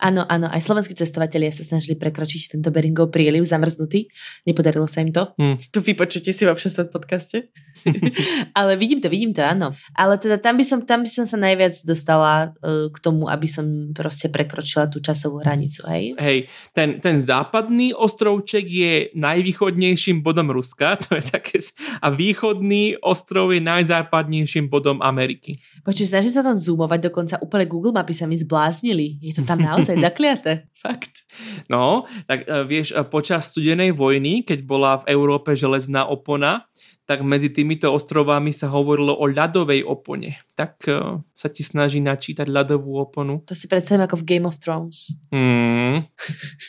Áno, 0.00 0.24
áno, 0.24 0.48
aj 0.48 0.64
slovenskí 0.64 0.96
cestovatelia 0.96 1.52
sa 1.52 1.60
snažili 1.60 2.00
prekročiť 2.00 2.56
tento 2.56 2.72
Beringov 2.72 3.12
príliv 3.12 3.44
zamrznutý. 3.44 4.08
Nepodarilo 4.48 4.88
sa 4.88 5.04
im 5.04 5.12
to. 5.12 5.36
Hmm. 5.36 5.60
Vypočujte 5.60 6.32
si 6.32 6.48
vo 6.48 6.56
všetkom 6.56 6.88
podcaste. 6.88 7.52
Ale 8.58 8.76
vidím 8.76 9.00
to, 9.00 9.08
vidím 9.08 9.32
to, 9.32 9.44
áno. 9.44 9.72
Ale 9.96 10.16
teda 10.20 10.40
tam 10.40 10.56
by 10.56 10.64
som, 10.64 10.78
tam 10.84 11.04
by 11.04 11.10
som 11.10 11.24
sa 11.24 11.36
najviac 11.40 11.76
dostala 11.84 12.52
uh, 12.60 12.88
k 12.92 12.98
tomu, 13.00 13.28
aby 13.28 13.48
som 13.48 13.92
proste 13.92 14.28
prekročila 14.28 14.88
tú 14.88 15.00
časovú 15.00 15.40
hranicu, 15.40 15.84
hej? 15.88 16.16
Hej, 16.16 16.38
ten, 16.76 17.00
ten 17.00 17.16
západný 17.20 17.96
ostrovček 17.96 18.64
je 18.64 18.92
najvýchodnejším 19.16 20.20
bodom 20.24 20.52
Ruska, 20.52 20.96
to 21.04 21.16
je 21.16 21.24
také, 21.24 21.60
a 22.00 22.08
východný 22.12 23.00
ostrov 23.00 23.52
je 23.52 23.60
najzápadnejším 23.60 24.68
bodom 24.68 25.00
Ameriky. 25.00 25.56
Počuj, 25.84 26.12
snažím 26.12 26.32
sa 26.32 26.44
tam 26.44 26.56
zoomovať, 26.56 27.10
dokonca 27.10 27.34
úplne 27.40 27.66
Google 27.68 27.96
mapy 27.96 28.12
sa 28.12 28.28
mi 28.28 28.36
zbláznili. 28.36 29.20
Je 29.20 29.32
to 29.32 29.42
tam 29.44 29.60
naozaj 29.60 29.89
zakliaté. 30.06 30.70
Fakt. 30.80 31.28
No, 31.68 32.08
tak 32.24 32.48
uh, 32.48 32.64
vieš, 32.64 32.96
uh, 32.96 33.04
počas 33.04 33.52
studenej 33.52 33.92
vojny, 33.92 34.46
keď 34.46 34.64
bola 34.64 35.04
v 35.04 35.12
Európe 35.12 35.52
železná 35.52 36.08
opona, 36.08 36.69
tak 37.10 37.26
medzi 37.26 37.50
týmito 37.50 37.90
ostrovami 37.90 38.54
sa 38.54 38.70
hovorilo 38.70 39.18
o 39.18 39.26
ľadovej 39.26 39.82
opone. 39.82 40.38
Tak 40.54 40.86
uh, 40.86 41.18
sa 41.34 41.50
ti 41.50 41.66
snaží 41.66 41.98
načítať 41.98 42.46
ľadovú 42.46 43.02
oponu. 43.02 43.42
To 43.50 43.58
si 43.58 43.66
predstavím 43.66 44.06
ako 44.06 44.22
v 44.22 44.26
Game 44.30 44.46
of 44.46 44.62
Thrones. 44.62 45.18
Mm. 45.34 46.06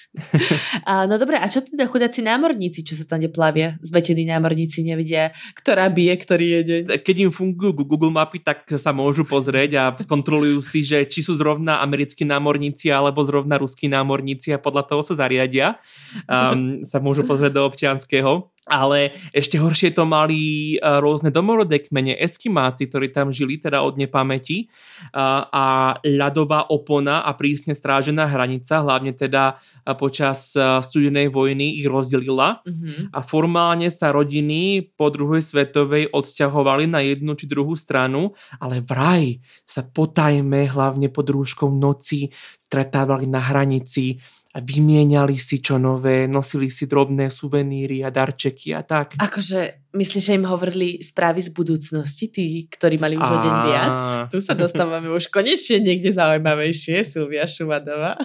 a, 0.89 1.05
no 1.05 1.21
dobre, 1.21 1.37
a 1.37 1.45
čo 1.45 1.61
teda 1.61 1.85
chudáci 1.85 2.25
námorníci, 2.25 2.81
čo 2.81 2.97
sa 2.97 3.05
tam 3.05 3.21
neplavia? 3.21 3.77
Zmetení 3.85 4.25
námorníci 4.25 4.81
nevidia, 4.81 5.29
ktorá 5.53 5.85
bije, 5.93 6.17
ktorý 6.17 6.45
je 6.57 6.61
deň. 6.65 6.81
Keď 7.05 7.15
im 7.21 7.29
fungujú 7.29 7.85
Google 7.85 8.09
mapy, 8.09 8.41
tak 8.41 8.65
sa 8.81 8.89
môžu 8.89 9.29
pozrieť 9.29 9.71
a 9.77 9.83
skontrolujú 9.93 10.57
si, 10.65 10.81
že 10.81 11.05
či 11.05 11.21
sú 11.21 11.37
zrovna 11.37 11.85
americkí 11.85 12.25
námorníci 12.25 12.89
alebo 12.89 13.21
zrovna 13.21 13.61
ruskí 13.61 13.85
námorníci 13.85 14.49
a 14.49 14.57
podľa 14.57 14.89
toho 14.89 15.05
sa 15.05 15.13
zariadia. 15.13 15.77
Um, 16.25 16.81
sa 16.81 16.97
môžu 16.97 17.29
pozrieť 17.29 17.53
do 17.53 17.61
občianského 17.61 18.49
ale 18.69 19.17
ešte 19.33 19.57
horšie 19.57 19.89
to 19.97 20.05
mali 20.05 20.75
rôzne 20.77 21.33
domorodé 21.33 21.81
kmene, 21.81 22.13
eskimáci, 22.13 22.85
ktorí 22.85 23.09
tam 23.09 23.33
žili 23.33 23.57
teda 23.57 23.81
od 23.81 23.97
nepamäti 23.97 24.69
a 25.17 25.97
ľadová 26.05 26.69
opona 26.69 27.25
a 27.25 27.33
prísne 27.33 27.73
strážená 27.73 28.29
hranica, 28.29 28.85
hlavne 28.85 29.17
teda 29.17 29.57
počas 29.97 30.53
studenej 30.57 31.33
vojny 31.33 31.81
ich 31.81 31.89
rozdelila 31.89 32.61
mm-hmm. 32.61 33.09
a 33.09 33.19
formálne 33.25 33.89
sa 33.89 34.13
rodiny 34.13 34.93
po 34.93 35.09
druhej 35.09 35.41
svetovej 35.41 36.13
odsťahovali 36.13 36.85
na 36.85 37.01
jednu 37.01 37.33
či 37.33 37.49
druhú 37.49 37.73
stranu, 37.73 38.37
ale 38.61 38.85
vraj 38.85 39.41
sa 39.65 39.81
potajme 39.81 40.69
hlavne 40.69 41.09
pod 41.09 41.33
rúškom 41.33 41.81
noci 41.81 42.29
stretávali 42.61 43.25
na 43.25 43.41
hranici 43.41 44.21
a 44.51 44.59
vymieniali 44.59 45.39
si 45.39 45.63
čo 45.63 45.79
nové, 45.79 46.27
nosili 46.27 46.67
si 46.67 46.83
drobné 46.83 47.31
suveníry 47.31 48.03
a 48.03 48.11
darčeky 48.11 48.75
a 48.75 48.83
tak. 48.83 49.15
Akože, 49.15 49.87
myslíš, 49.95 50.23
že 50.27 50.35
im 50.35 50.43
hovorili 50.43 50.99
správy 50.99 51.39
z 51.39 51.55
budúcnosti, 51.55 52.27
tí, 52.27 52.67
ktorí 52.67 52.99
mali 52.99 53.15
už 53.15 53.23
a... 53.23 53.31
o 53.31 53.37
deň 53.39 53.55
viac? 53.63 53.97
Tu 54.27 54.43
sa 54.43 54.51
dostávame 54.51 55.07
už 55.07 55.31
konečne 55.31 55.79
niekde 55.79 56.11
zaujímavejšie, 56.11 57.07
Silvia 57.07 57.47
Šumadová. 57.47 58.19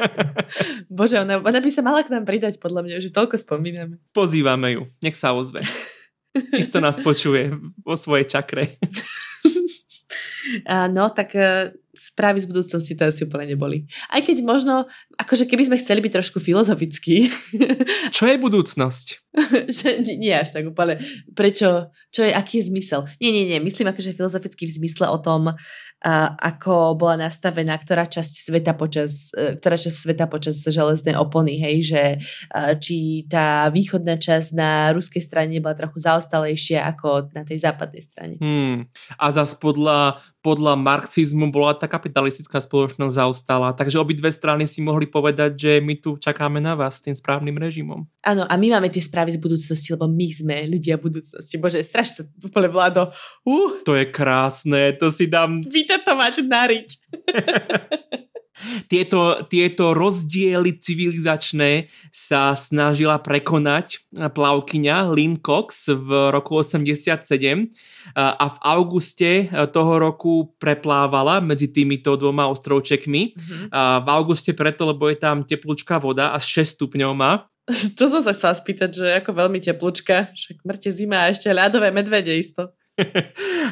Bože, 0.88 1.20
ona, 1.20 1.44
ona 1.44 1.60
by 1.60 1.68
sa 1.68 1.84
mala 1.84 2.00
k 2.00 2.16
nám 2.16 2.24
pridať, 2.24 2.56
podľa 2.56 2.88
mňa, 2.88 2.96
že 3.04 3.12
toľko 3.12 3.36
spomíname. 3.36 4.00
Pozývame 4.16 4.80
ju, 4.80 4.88
nech 5.04 5.20
sa 5.20 5.36
ozve. 5.36 5.60
Isto 6.56 6.80
nás 6.80 6.96
počuje 7.04 7.52
vo 7.84 7.92
svojej 7.92 8.24
čakre. 8.24 8.80
no, 10.96 11.12
tak 11.12 11.36
e, 11.36 11.76
správy 11.92 12.40
z 12.40 12.48
budúcnosti 12.48 12.96
to 12.96 13.08
asi 13.08 13.28
úplne 13.28 13.52
neboli. 13.52 13.84
Aj 14.08 14.24
keď 14.24 14.40
možno, 14.40 14.88
akože 15.22 15.46
keby 15.46 15.70
sme 15.70 15.80
chceli 15.80 16.02
byť 16.02 16.12
trošku 16.18 16.38
filozofickí. 16.42 17.30
Čo 18.16 18.26
je 18.26 18.36
budúcnosť? 18.36 19.06
nie 20.20 20.34
až 20.34 20.52
tak 20.52 20.68
úplne. 20.68 21.00
Prečo, 21.32 21.88
čo 22.12 22.20
je, 22.20 22.36
aký 22.36 22.60
je 22.60 22.68
zmysel? 22.68 23.08
Nie, 23.16 23.32
nie, 23.32 23.48
nie. 23.48 23.64
Myslím 23.64 23.88
akože 23.88 24.12
filozoficky 24.12 24.68
v 24.68 24.76
zmysle 24.76 25.08
o 25.08 25.16
tom, 25.16 25.56
a 26.02 26.34
ako 26.34 26.98
bola 26.98 27.30
nastavená 27.30 27.78
ktorá 27.78 28.10
časť 28.10 28.50
sveta 28.50 28.74
počas, 28.74 29.30
e, 29.38 29.54
ktorá 29.54 29.78
časť 29.78 29.96
sveta 30.02 30.26
počas 30.26 30.58
železnej 30.58 31.14
opony, 31.14 31.62
hej, 31.62 31.76
že 31.86 32.02
či 32.82 33.22
tá 33.30 33.70
východná 33.70 34.18
časť 34.18 34.48
na 34.58 34.90
ruskej 34.90 35.22
strane 35.22 35.62
bola 35.62 35.78
trochu 35.78 36.02
zaostalejšia 36.02 36.82
ako 36.90 37.30
na 37.30 37.46
tej 37.46 37.62
západnej 37.62 38.02
strane. 38.02 38.34
Hmm. 38.42 38.90
A 39.14 39.30
zase 39.30 39.54
podľa, 39.62 40.18
podľa 40.42 40.74
marxizmu 40.74 41.54
bola 41.54 41.78
tá 41.78 41.86
kapitalistická 41.86 42.58
spoločnosť 42.58 43.14
zaostala, 43.14 43.70
takže 43.78 44.02
obidve 44.02 44.34
strany 44.34 44.66
si 44.66 44.82
mohli 44.82 45.06
povedať, 45.12 45.52
že 45.52 45.72
my 45.84 46.00
tu 46.00 46.16
čakáme 46.16 46.56
na 46.56 46.72
vás 46.72 46.96
s 46.96 47.04
tým 47.04 47.12
správnym 47.12 47.60
režimom. 47.60 48.08
Áno, 48.24 48.48
a 48.48 48.54
my 48.56 48.72
máme 48.72 48.88
tie 48.88 49.04
správy 49.04 49.36
z 49.36 49.42
budúcnosti, 49.44 49.92
lebo 49.92 50.08
my 50.08 50.28
sme 50.32 50.56
ľudia 50.72 50.96
budúcnosti. 50.96 51.60
Bože, 51.60 51.84
strašne 51.84 52.24
sa 52.24 52.48
úplne 52.48 52.72
vládo. 52.72 53.12
Uh. 53.44 53.84
To 53.84 53.92
je 53.92 54.08
krásne, 54.08 54.96
to 54.96 55.12
si 55.12 55.28
dám... 55.28 55.60
Vy 55.60 55.84
to 55.84 56.12
mať 56.16 56.34
nariť. 56.48 56.88
tieto, 58.86 59.42
tieto 59.48 59.96
rozdiely 59.96 60.76
civilizačné 60.76 61.88
sa 62.12 62.52
snažila 62.52 63.18
prekonať 63.18 64.04
plavkyňa 64.12 65.08
Lynn 65.10 65.40
Cox 65.40 65.88
v 65.88 66.30
roku 66.30 66.60
87 66.60 67.16
a 68.14 68.46
v 68.46 68.58
auguste 68.60 69.48
toho 69.72 69.92
roku 69.96 70.52
preplávala 70.60 71.40
medzi 71.40 71.72
týmito 71.72 72.14
dvoma 72.14 72.46
ostrovčekmi. 72.52 73.22
Mm-hmm. 73.32 73.66
V 74.04 74.08
auguste 74.12 74.52
preto, 74.52 74.84
lebo 74.84 75.08
je 75.08 75.16
tam 75.16 75.42
teplúčka 75.42 75.96
voda 75.96 76.36
a 76.36 76.38
6 76.38 76.76
stupňov 76.76 77.12
má. 77.16 77.32
To 77.98 78.10
som 78.10 78.20
sa 78.22 78.34
chcela 78.34 78.54
spýtať, 78.58 78.90
že 78.90 79.06
ako 79.22 79.30
veľmi 79.38 79.62
teplúčka, 79.62 80.34
však 80.34 80.66
mŕte 80.66 80.90
zima 80.90 81.26
a 81.26 81.30
ešte 81.30 81.48
ľadové 81.54 81.94
medvede 81.94 82.34
isto. 82.34 82.74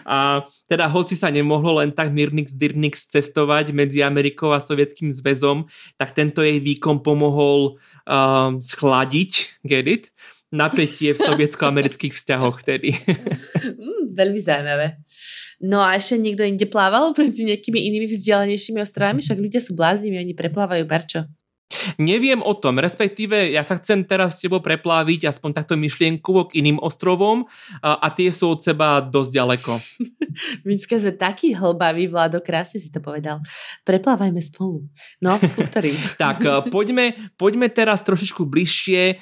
A 0.06 0.44
teda 0.70 0.86
hoci 0.90 1.14
sa 1.18 1.28
nemohlo 1.32 1.80
len 1.82 1.90
tak 1.90 2.12
Mirnix 2.12 2.54
Dirnix 2.54 3.08
cestovať 3.10 3.74
medzi 3.74 4.04
Amerikou 4.04 4.52
a 4.54 4.60
Sovietským 4.62 5.10
zväzom, 5.10 5.66
tak 5.96 6.12
tento 6.14 6.44
jej 6.44 6.58
výkon 6.58 7.00
pomohol 7.04 7.80
um, 8.06 8.60
schladiť, 8.60 9.62
get 9.64 9.86
it, 9.86 10.04
napätie 10.50 11.14
v 11.14 11.22
sovietsko-amerických 11.22 12.14
vzťahoch 12.14 12.60
vtedy. 12.66 12.90
mm, 13.78 14.18
veľmi 14.18 14.40
zaujímavé. 14.42 14.98
No 15.60 15.84
a 15.84 15.94
ešte 15.94 16.18
niekto 16.18 16.42
inde 16.42 16.66
plával 16.66 17.12
medzi 17.14 17.46
nejakými 17.46 17.78
inými 17.78 18.08
vzdialenejšími 18.10 18.80
ostrovami, 18.82 19.20
však 19.22 19.38
ľudia 19.38 19.60
sú 19.62 19.78
blázni, 19.78 20.10
oni 20.16 20.34
preplávajú 20.34 20.84
barčo. 20.88 21.28
Neviem 22.02 22.42
o 22.42 22.52
tom, 22.58 22.82
respektíve 22.82 23.54
ja 23.54 23.62
sa 23.62 23.78
chcem 23.78 24.02
teraz 24.02 24.38
s 24.38 24.42
tebou 24.42 24.58
prepláviť 24.58 25.30
aspoň 25.30 25.50
takto 25.54 25.74
myšlienkovo 25.78 26.50
k 26.50 26.58
iným 26.58 26.82
ostrovom 26.82 27.46
a, 27.78 28.02
a 28.02 28.08
tie 28.10 28.34
sú 28.34 28.58
od 28.58 28.60
seba 28.60 28.98
dosť 28.98 29.30
ďaleko. 29.30 29.72
Dneska 30.66 30.98
sme 30.98 31.14
taký 31.14 31.54
hlbavý, 31.54 32.10
Vlado, 32.10 32.42
krásne 32.42 32.82
si 32.82 32.90
to 32.90 32.98
povedal. 32.98 33.38
Preplávajme 33.86 34.42
spolu. 34.42 34.90
No, 35.22 35.38
ku 35.38 35.62
ktorým? 35.62 35.94
tak, 36.22 36.42
e, 36.42 36.58
poďme, 36.68 37.14
poďme 37.38 37.70
teraz 37.70 38.02
trošičku 38.02 38.42
bližšie 38.50 39.02
e, 39.06 39.14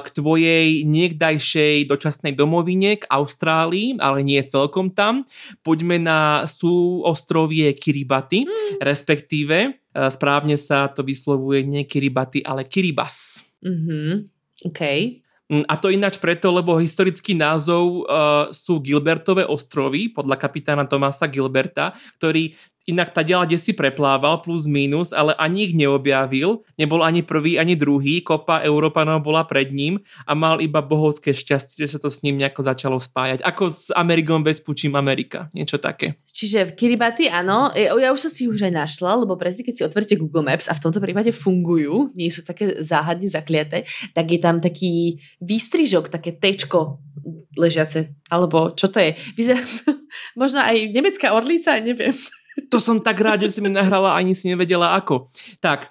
k 0.00 0.06
tvojej 0.16 0.88
niekdajšej 0.88 1.84
dočasnej 1.84 2.32
domovine, 2.32 2.96
k 2.96 3.04
Austrálii, 3.12 4.00
ale 4.00 4.24
nie 4.24 4.40
celkom 4.40 4.88
tam. 4.96 5.28
Poďme 5.60 6.00
na 6.00 6.48
súostrovie 6.48 7.76
Kiribati, 7.76 8.48
mm. 8.48 8.80
respektíve 8.80 9.80
správne 9.94 10.54
sa 10.54 10.86
to 10.86 11.02
vyslovuje 11.02 11.66
nie 11.66 11.82
Kiribati, 11.86 12.42
ale 12.46 12.66
Kiribas. 12.66 13.46
Mhm, 13.62 14.30
OK. 14.70 14.82
Mm, 15.50 15.66
a 15.66 15.74
to 15.74 15.90
ináč 15.90 16.14
preto, 16.22 16.54
lebo 16.54 16.78
historický 16.78 17.34
názov 17.34 18.06
uh, 18.06 18.54
sú 18.54 18.78
Gilbertové 18.78 19.42
ostrovy, 19.42 20.14
podľa 20.14 20.38
kapitána 20.38 20.86
Tomasa 20.86 21.26
Gilberta, 21.26 21.90
ktorý 22.22 22.54
inak 22.88 23.12
tá 23.12 23.20
diela 23.20 23.44
si 23.60 23.76
preplával 23.76 24.40
plus 24.40 24.64
minus, 24.64 25.12
ale 25.12 25.36
ani 25.36 25.68
ich 25.68 25.74
neobjavil, 25.76 26.64
nebol 26.80 27.04
ani 27.04 27.20
prvý, 27.20 27.60
ani 27.60 27.76
druhý, 27.76 28.24
kopa 28.24 28.64
Európanov 28.64 29.20
bola 29.20 29.44
pred 29.44 29.68
ním 29.70 30.00
a 30.24 30.32
mal 30.32 30.58
iba 30.58 30.80
bohovské 30.80 31.30
šťastie, 31.36 31.84
že 31.84 31.96
sa 31.96 31.98
to 32.00 32.08
s 32.08 32.24
ním 32.24 32.40
nejako 32.40 32.64
začalo 32.64 32.96
spájať. 32.96 33.44
Ako 33.44 33.68
s 33.68 33.92
Amerikom 33.92 34.40
bez 34.40 34.58
pučím 34.58 34.96
Amerika, 34.96 35.52
niečo 35.52 35.76
také. 35.76 36.18
Čiže 36.24 36.72
v 36.72 36.76
Kiribati, 36.76 37.28
áno, 37.28 37.68
ja 37.76 38.10
už 38.10 38.28
som 38.28 38.32
si 38.32 38.48
už 38.48 38.64
aj 38.64 38.72
našla, 38.72 39.22
lebo 39.22 39.36
presne 39.36 39.62
keď 39.66 39.74
si 39.76 39.86
otvoríte 39.86 40.16
Google 40.16 40.46
Maps 40.46 40.72
a 40.72 40.76
v 40.76 40.82
tomto 40.82 41.02
prípade 41.02 41.30
fungujú, 41.36 42.16
nie 42.16 42.32
sú 42.32 42.42
také 42.42 42.80
záhadne 42.80 43.28
zakliaté, 43.28 43.84
tak 44.16 44.26
je 44.32 44.40
tam 44.40 44.58
taký 44.58 45.20
výstrižok, 45.44 46.08
také 46.08 46.32
tečko 46.32 47.02
ležiace, 47.60 48.16
alebo 48.32 48.72
čo 48.72 48.88
to 48.88 49.02
je? 49.02 49.12
Vyzerá 49.36 49.60
možno 50.40 50.64
aj 50.64 50.94
nemecká 50.94 51.36
orlica, 51.36 51.76
neviem 51.76 52.16
to 52.70 52.78
som 52.82 52.98
tak 53.02 53.20
rád, 53.20 53.46
že 53.46 53.58
si 53.58 53.60
mi 53.60 53.70
nahrala, 53.70 54.16
ani 54.16 54.34
si 54.34 54.50
nevedela 54.50 54.94
ako. 54.96 55.30
Tak, 55.62 55.90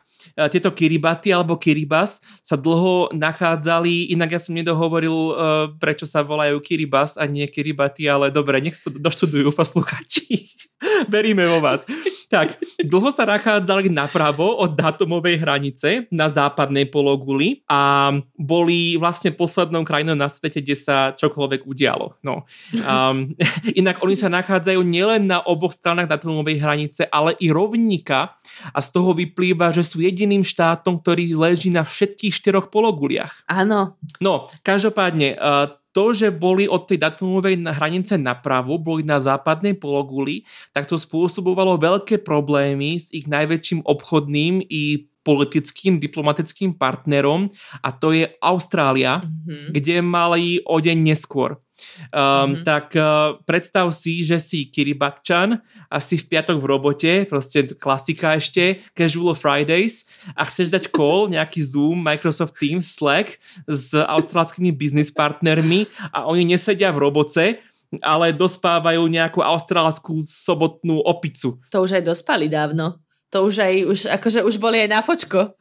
tieto 0.51 0.71
Kiribati 0.71 1.31
alebo 1.31 1.55
Kiribas 1.55 2.19
sa 2.43 2.59
dlho 2.59 3.11
nachádzali, 3.15 4.11
inak 4.11 4.35
ja 4.35 4.39
som 4.41 4.55
nedohovoril, 4.55 5.15
e, 5.15 5.33
prečo 5.79 6.03
sa 6.03 6.23
volajú 6.23 6.59
Kiribas 6.59 7.15
a 7.15 7.23
nie 7.27 7.47
Kiribati, 7.47 8.07
ale 8.07 8.31
dobre, 8.31 8.59
nech 8.59 8.75
to 8.75 8.91
doštudujú 8.91 9.55
posluchači. 9.55 10.49
Veríme 11.13 11.47
vo 11.47 11.59
vás. 11.63 11.87
Tak, 12.29 12.61
dlho 12.85 13.09
sa 13.09 13.25
nachádzali 13.25 13.89
napravo 13.89 14.61
od 14.61 14.77
datumovej 14.77 15.41
hranice 15.41 16.05
na 16.13 16.29
západnej 16.29 16.85
pologuli 16.85 17.65
a 17.65 18.13
boli 18.37 18.95
vlastne 19.01 19.33
poslednou 19.33 19.81
krajinou 19.81 20.13
na 20.13 20.29
svete, 20.29 20.61
kde 20.61 20.77
sa 20.77 21.11
čokoľvek 21.17 21.65
udialo. 21.65 22.21
No. 22.21 22.45
Um, 22.85 23.33
inak 23.79 24.03
oni 24.05 24.13
sa 24.13 24.29
nachádzajú 24.29 24.79
nielen 24.85 25.25
na 25.25 25.41
oboch 25.41 25.73
stranách 25.73 26.05
datumovej 26.05 26.61
hranice, 26.61 27.01
ale 27.09 27.33
i 27.41 27.49
rovníka 27.49 28.37
a 28.73 28.79
z 28.79 28.89
toho 28.93 29.11
vyplýva, 29.15 29.71
že 29.73 29.85
sú 29.85 30.01
jediným 30.03 30.45
štátom, 30.45 30.99
ktorý 30.99 31.35
leží 31.35 31.69
na 31.71 31.85
všetkých 31.85 32.33
štyroch 32.33 32.67
pologuliach. 32.73 33.45
Áno. 33.49 33.99
No, 34.19 34.47
každopádne, 34.61 35.35
uh, 35.37 35.79
to, 35.89 36.13
že 36.13 36.29
boli 36.29 36.69
od 36.69 36.85
tej 36.85 37.01
datumovej 37.01 37.65
hranice 37.65 38.15
napravo, 38.21 38.77
boli 38.77 39.01
na 39.01 39.17
západnej 39.17 39.73
pologuli, 39.75 40.45
tak 40.69 40.85
to 40.85 41.01
spôsobovalo 41.01 41.81
veľké 41.81 42.21
problémy 42.21 43.01
s 43.01 43.09
ich 43.09 43.25
najväčším 43.25 43.83
obchodným 43.83 44.61
i 44.69 45.09
politickým, 45.25 45.99
diplomatickým 45.99 46.73
partnerom 46.79 47.51
a 47.83 47.89
to 47.91 48.15
je 48.15 48.25
Austrália, 48.39 49.21
mm-hmm. 49.21 49.69
kde 49.75 49.95
mali 50.01 50.57
o 50.63 50.79
deň 50.79 50.97
neskôr. 51.05 51.59
Um, 52.09 52.11
mm-hmm. 52.11 52.65
Tak 52.65 52.87
uh, 52.95 53.39
predstav 53.43 53.85
si, 53.95 54.25
že 54.25 54.41
si 54.41 54.67
Kiribatčan 54.67 55.61
a 55.89 55.97
si 55.97 56.19
v 56.19 56.27
piatok 56.29 56.57
v 56.61 56.65
robote, 56.65 57.13
proste 57.25 57.65
klasika 57.75 58.37
ešte, 58.37 58.83
Casual 58.93 59.33
Fridays 59.33 60.05
a 60.37 60.45
chceš 60.45 60.69
dať 60.69 60.93
call, 60.93 61.29
nejaký 61.35 61.61
Zoom, 61.63 62.01
Microsoft 62.01 62.57
Teams, 62.57 62.85
Slack 62.85 63.41
s 63.65 63.93
austrálskymi 63.93 64.73
business 64.75 65.09
partnermi 65.09 65.89
a 66.13 66.29
oni 66.29 66.55
nesedia 66.55 66.93
v 66.93 67.09
roboce, 67.09 67.61
ale 68.05 68.37
dospávajú 68.37 69.01
nejakú 69.09 69.41
austrálskú 69.41 70.21
sobotnú 70.21 71.01
opicu. 71.01 71.57
To 71.73 71.81
už 71.81 72.01
aj 72.01 72.03
dospali 72.05 72.45
dávno. 72.45 73.01
To 73.29 73.45
už 73.45 73.61
aj, 73.61 73.75
už, 73.85 73.99
akože 74.09 74.39
už 74.41 74.57
boli 74.57 74.81
aj 74.81 74.89
na 74.89 75.01
fočko. 75.05 75.49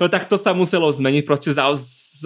no 0.00 0.06
tak 0.12 0.28
to 0.28 0.36
sa 0.36 0.52
muselo 0.52 0.92
zmeniť, 0.92 1.24
proste 1.24 1.56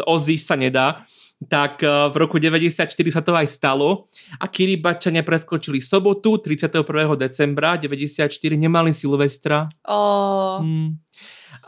ozísť 0.03 0.47
sa 0.47 0.57
nedá. 0.59 1.07
Tak 1.49 1.83
eh, 1.83 1.91
v 2.13 2.17
roku 2.19 2.39
94 2.39 2.87
sa 3.11 3.23
to 3.25 3.35
aj 3.35 3.49
stalo 3.49 4.07
a 4.39 4.47
Kiribačania 4.47 5.27
preskočili 5.27 5.81
sobotu 5.81 6.39
31. 6.39 6.85
decembra 7.19 7.81
94, 7.81 8.29
nemali 8.55 8.95
Silvestra. 8.95 9.67
Oh. 9.89 10.63
Hmm 10.63 11.03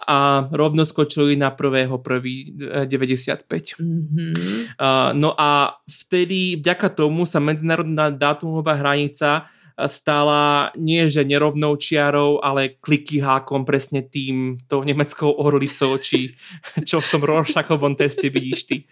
a 0.05 0.45
rovno 0.53 0.85
skočili 0.85 1.33
na 1.37 1.49
1.1.95. 1.49 3.81
Mm-hmm. 3.81 4.77
Uh, 4.77 5.17
no 5.17 5.33
a 5.33 5.81
vtedy 5.89 6.61
vďaka 6.61 6.93
tomu 6.93 7.25
sa 7.25 7.41
medzinárodná 7.41 8.13
dátumová 8.13 8.77
hranica 8.77 9.49
stala 9.75 10.71
nie 10.79 11.11
že 11.11 11.27
nerovnou 11.27 11.75
čiarou, 11.75 12.39
ale 12.39 12.79
kliky 12.79 13.19
hákom 13.19 13.67
presne 13.67 14.07
tým, 14.07 14.63
tou 14.71 14.87
nemeckou 14.87 15.35
orlicou, 15.35 15.99
či 15.99 16.31
čo 16.89 17.03
v 17.03 17.11
tom 17.11 17.27
Rorschachovom 17.27 17.99
teste 17.99 18.31
vidíš 18.31 18.71
ty. 18.71 18.87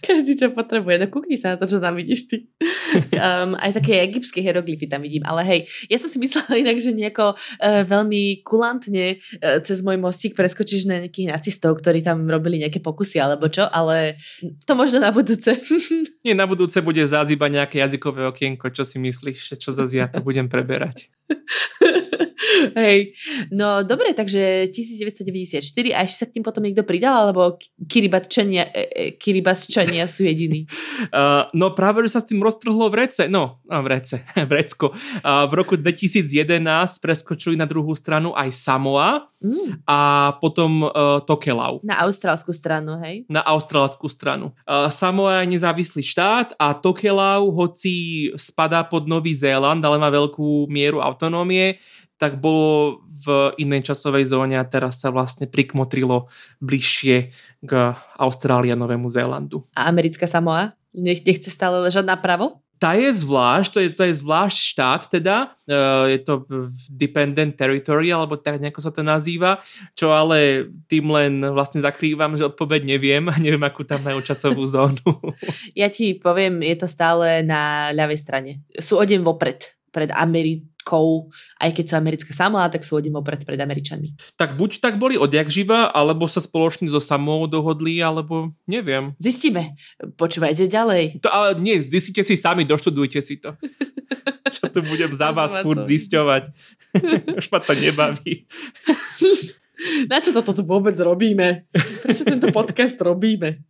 Každý, 0.00 0.38
čo 0.38 0.54
potrebuje. 0.54 1.02
No 1.02 1.06
kúkni 1.10 1.34
sa 1.34 1.54
na 1.54 1.58
to, 1.58 1.66
čo 1.66 1.82
tam 1.82 1.98
vidíš 1.98 2.30
ty. 2.30 2.36
Um, 3.18 3.58
aj 3.64 3.82
také 3.82 4.06
egyptské 4.06 4.38
hieroglyfy 4.38 4.86
tam 4.86 5.02
vidím. 5.02 5.26
Ale 5.26 5.42
hej, 5.42 5.60
ja 5.90 5.98
som 5.98 6.06
si 6.06 6.22
myslela 6.22 6.54
inak, 6.62 6.78
že 6.78 6.94
nejako 6.94 7.34
uh, 7.34 7.82
veľmi 7.82 8.46
kulantne 8.46 9.18
uh, 9.18 9.58
cez 9.66 9.82
môj 9.82 9.98
mostík 9.98 10.38
preskočíš 10.38 10.86
na 10.86 11.02
nejakých 11.02 11.34
nacistov, 11.34 11.82
ktorí 11.82 12.06
tam 12.06 12.22
robili 12.30 12.62
nejaké 12.62 12.78
pokusy 12.78 13.18
alebo 13.18 13.50
čo, 13.50 13.66
ale 13.66 14.22
to 14.62 14.78
možno 14.78 15.02
na 15.02 15.10
budúce. 15.10 15.58
Nie, 16.26 16.38
na 16.38 16.46
budúce 16.46 16.78
bude 16.78 17.02
zázýba 17.02 17.50
nejaké 17.50 17.82
jazykové 17.82 18.30
okienko. 18.30 18.70
Čo 18.70 18.86
si 18.86 19.02
myslíš? 19.02 19.58
Čo 19.58 19.74
zase 19.74 19.98
ja 19.98 20.06
to 20.06 20.22
budem 20.22 20.46
preberať? 20.46 21.10
Hej, 22.78 23.14
no 23.50 23.82
dobre, 23.82 24.12
takže 24.12 24.68
1994 24.70 25.62
a 25.94 25.98
ešte 26.04 26.18
sa 26.24 26.26
k 26.28 26.34
tým 26.38 26.44
potom 26.44 26.64
niekto 26.64 26.84
pridal, 26.86 27.28
alebo 27.30 27.56
Kiribatčania, 27.86 28.68
e, 28.70 28.82
e, 28.90 29.04
Kiribatčania 29.16 30.06
sú 30.08 30.26
jediní? 30.26 30.64
Uh, 31.14 31.46
no 31.54 31.74
práve, 31.74 32.02
že 32.06 32.16
sa 32.16 32.20
s 32.22 32.30
tým 32.30 32.42
roztrhlo 32.42 32.90
v 32.90 33.06
rece, 33.06 33.26
no, 33.30 33.62
v 33.66 33.86
rece, 33.86 34.24
v 34.48 34.50
recko. 34.50 34.90
Uh, 35.22 35.46
v 35.46 35.52
roku 35.54 35.74
2011 35.78 36.64
preskočili 36.98 37.54
na 37.54 37.68
druhú 37.68 37.92
stranu 37.94 38.34
aj 38.34 38.50
Samoa 38.50 39.28
mm. 39.38 39.84
a 39.84 40.32
potom 40.40 40.86
uh, 40.88 41.20
Tokelau. 41.22 41.84
Na 41.84 42.02
austrálskú 42.02 42.50
stranu, 42.50 42.98
hej? 43.04 43.28
Na 43.28 43.44
austrálskú 43.44 44.08
stranu. 44.10 44.56
Uh, 44.64 44.88
Samoa 44.90 45.44
je 45.44 45.54
nezávislý 45.54 46.02
štát 46.02 46.56
a 46.58 46.72
Tokelau, 46.74 47.52
hoci 47.52 48.30
spadá 48.34 48.82
pod 48.82 49.06
Nový 49.06 49.36
Zéland, 49.36 49.82
ale 49.84 50.00
má 50.00 50.08
veľkú 50.08 50.66
mieru 50.72 51.04
autonómie, 51.04 51.78
tak 52.18 52.38
bolo 52.38 53.02
v 53.24 53.56
inej 53.58 53.92
časovej 53.92 54.28
zóne 54.30 54.56
a 54.60 54.68
teraz 54.68 55.02
sa 55.02 55.10
vlastne 55.10 55.50
prikmotrilo 55.50 56.30
bližšie 56.62 57.34
k 57.64 57.72
Austrálii 58.20 58.70
a 58.70 58.78
Novému 58.78 59.10
Zélandu. 59.10 59.66
A 59.74 59.90
americká 59.90 60.28
Samoa? 60.28 60.76
Nech, 60.94 61.26
nechce 61.26 61.50
stále 61.50 61.82
ležať 61.82 62.06
napravo? 62.06 62.64
Tá 62.74 62.98
je 62.98 63.06
zvlášť, 63.06 63.70
to 63.70 63.78
je, 63.80 63.88
to 63.94 64.02
je 64.04 64.14
zvlášť 64.18 64.58
štát 64.60 65.02
teda, 65.08 65.36
uh, 65.70 66.04
je 66.10 66.18
to 66.20 66.44
dependent 66.90 67.54
territory, 67.54 68.10
alebo 68.10 68.34
tak 68.36 68.58
nejako 68.58 68.82
sa 68.82 68.90
to 68.90 69.00
nazýva, 69.00 69.62
čo 69.94 70.10
ale 70.12 70.68
tým 70.90 71.06
len 71.08 71.40
vlastne 71.54 71.80
zakrývam, 71.80 72.34
že 72.34 72.44
odpoveď 72.44 72.84
neviem 72.84 73.24
a 73.30 73.38
neviem, 73.38 73.62
akú 73.62 73.86
tam 73.86 74.02
majú 74.02 74.20
časovú 74.20 74.66
zónu. 74.66 75.00
Ja 75.74 75.88
ti 75.90 76.14
poviem, 76.18 76.60
je 76.60 76.76
to 76.76 76.86
stále 76.90 77.42
na 77.42 77.90
ľavej 77.94 78.18
strane. 78.20 78.50
Sú 78.78 79.00
o 79.00 79.04
deň 79.06 79.22
vopred, 79.22 79.74
pred 79.94 80.10
Ameri- 80.10 80.66
Amerikou, 80.84 81.32
aj 81.64 81.70
keď 81.72 81.84
sú 81.88 81.94
americké 81.96 82.32
Samoa, 82.36 82.68
tak 82.68 82.84
sú 82.84 83.00
hodím 83.00 83.16
opred 83.16 83.40
pred 83.40 83.56
Američanmi. 83.56 84.36
Tak 84.36 84.60
buď 84.60 84.84
tak 84.84 85.00
boli 85.00 85.16
odjak 85.16 85.48
živa, 85.48 85.88
alebo 85.88 86.28
sa 86.28 86.44
spoločne 86.44 86.92
so 86.92 87.00
Samoou 87.00 87.48
dohodli, 87.48 88.04
alebo 88.04 88.52
neviem. 88.68 89.16
Zistíme. 89.16 89.72
Počúvajte 90.20 90.68
ďalej. 90.68 91.24
To, 91.24 91.32
ale 91.32 91.56
nie, 91.56 91.80
zistite 91.80 92.20
si 92.20 92.36
sami, 92.36 92.68
doštudujte 92.68 93.20
si 93.24 93.40
to. 93.40 93.56
Čo 94.60 94.68
tu 94.68 94.84
budem 94.84 95.10
za 95.16 95.32
vás 95.32 95.56
furt 95.64 95.88
zisťovať. 95.88 96.52
Už 97.40 97.46
ma 97.48 97.58
to 97.64 97.72
nebaví. 97.72 98.44
Na 100.08 100.18
čo 100.20 100.32
toto 100.32 100.56
tu 100.56 100.62
vôbec 100.64 100.96
robíme? 100.96 101.68
Prečo 102.04 102.24
tento 102.24 102.48
podcast 102.50 102.96
robíme? 103.00 103.60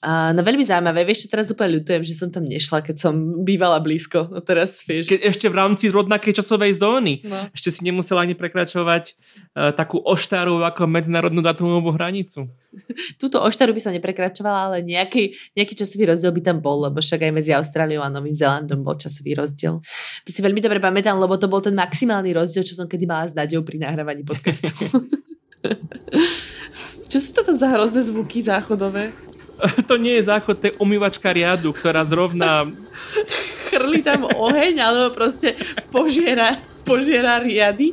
Uh, 0.00 0.32
no 0.32 0.40
veľmi 0.40 0.64
zaujímavé. 0.64 1.04
Vieš, 1.04 1.28
čo 1.28 1.32
teraz 1.36 1.52
úplne 1.52 1.76
ľutujem, 1.80 2.00
že 2.00 2.16
som 2.16 2.32
tam 2.32 2.48
nešla, 2.48 2.80
keď 2.80 2.96
som 2.96 3.44
bývala 3.44 3.80
blízko. 3.84 4.32
No 4.32 4.40
teraz, 4.40 4.80
vieš. 4.88 5.12
Keď 5.12 5.28
ešte 5.28 5.46
v 5.52 5.56
rámci 5.60 5.92
rovnakej 5.92 6.40
časovej 6.40 6.72
zóny. 6.80 7.20
No. 7.28 7.52
Ešte 7.52 7.68
si 7.68 7.80
nemusela 7.84 8.24
ani 8.24 8.32
prekračovať 8.32 9.12
uh, 9.12 9.76
takú 9.76 10.00
oštaru 10.00 10.64
ako 10.64 10.88
medzinárodnú 10.88 11.44
datumovú 11.44 11.92
hranicu. 11.92 12.48
Túto 13.20 13.42
oštaru 13.44 13.76
by 13.76 13.80
som 13.82 13.92
neprekračovala, 13.92 14.72
ale 14.72 14.76
nejaký, 14.86 15.36
nejaký 15.52 15.74
časový 15.76 16.08
rozdiel 16.08 16.32
by 16.32 16.42
tam 16.48 16.58
bol, 16.64 16.86
lebo 16.88 17.02
však 17.02 17.26
aj 17.26 17.32
medzi 17.34 17.52
Austráliou 17.52 18.00
a 18.00 18.08
Novým 18.08 18.32
Zélandom 18.32 18.80
bol 18.80 18.96
časový 18.96 19.36
rozdiel. 19.36 19.82
To 20.24 20.30
si 20.30 20.40
veľmi 20.40 20.64
dobre 20.64 20.78
pamätám, 20.78 21.18
lebo 21.18 21.36
to 21.36 21.50
bol 21.50 21.60
ten 21.60 21.76
maximálny 21.76 22.32
rozdiel, 22.32 22.64
čo 22.64 22.78
som 22.78 22.86
kedy 22.88 23.04
mala 23.04 23.28
s 23.28 23.36
Naďou 23.36 23.66
pri 23.66 23.82
nahrávaní 23.82 24.24
podcastu. 24.24 24.70
Čo 27.10 27.18
sú 27.18 27.30
to 27.34 27.42
tam 27.42 27.56
za 27.58 27.68
hrozné 27.74 28.06
zvuky 28.06 28.40
záchodové? 28.40 29.10
To 29.92 30.00
nie 30.00 30.16
je 30.16 30.24
záchod, 30.24 30.56
to 30.56 30.72
je 30.72 30.78
umývačka 30.80 31.28
riadu, 31.36 31.76
ktorá 31.76 32.00
zrovna... 32.08 32.64
Chrli 33.68 34.00
tam 34.00 34.24
oheň, 34.24 34.82
alebo 34.82 35.14
proste 35.14 35.52
požiera, 35.92 36.56
požiera 36.82 37.38
riady. 37.38 37.92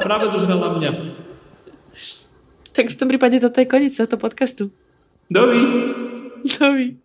Práve 0.00 0.24
zožrala 0.32 0.78
mňa. 0.78 0.90
Tak 2.72 2.90
v 2.90 2.96
tom 2.96 3.10
prípade 3.10 3.36
toto 3.42 3.58
je 3.60 3.68
koniec 3.68 3.92
tohto 3.92 4.16
podcastu. 4.16 4.72
Dovi. 5.28 5.60
Dovi. 6.46 7.03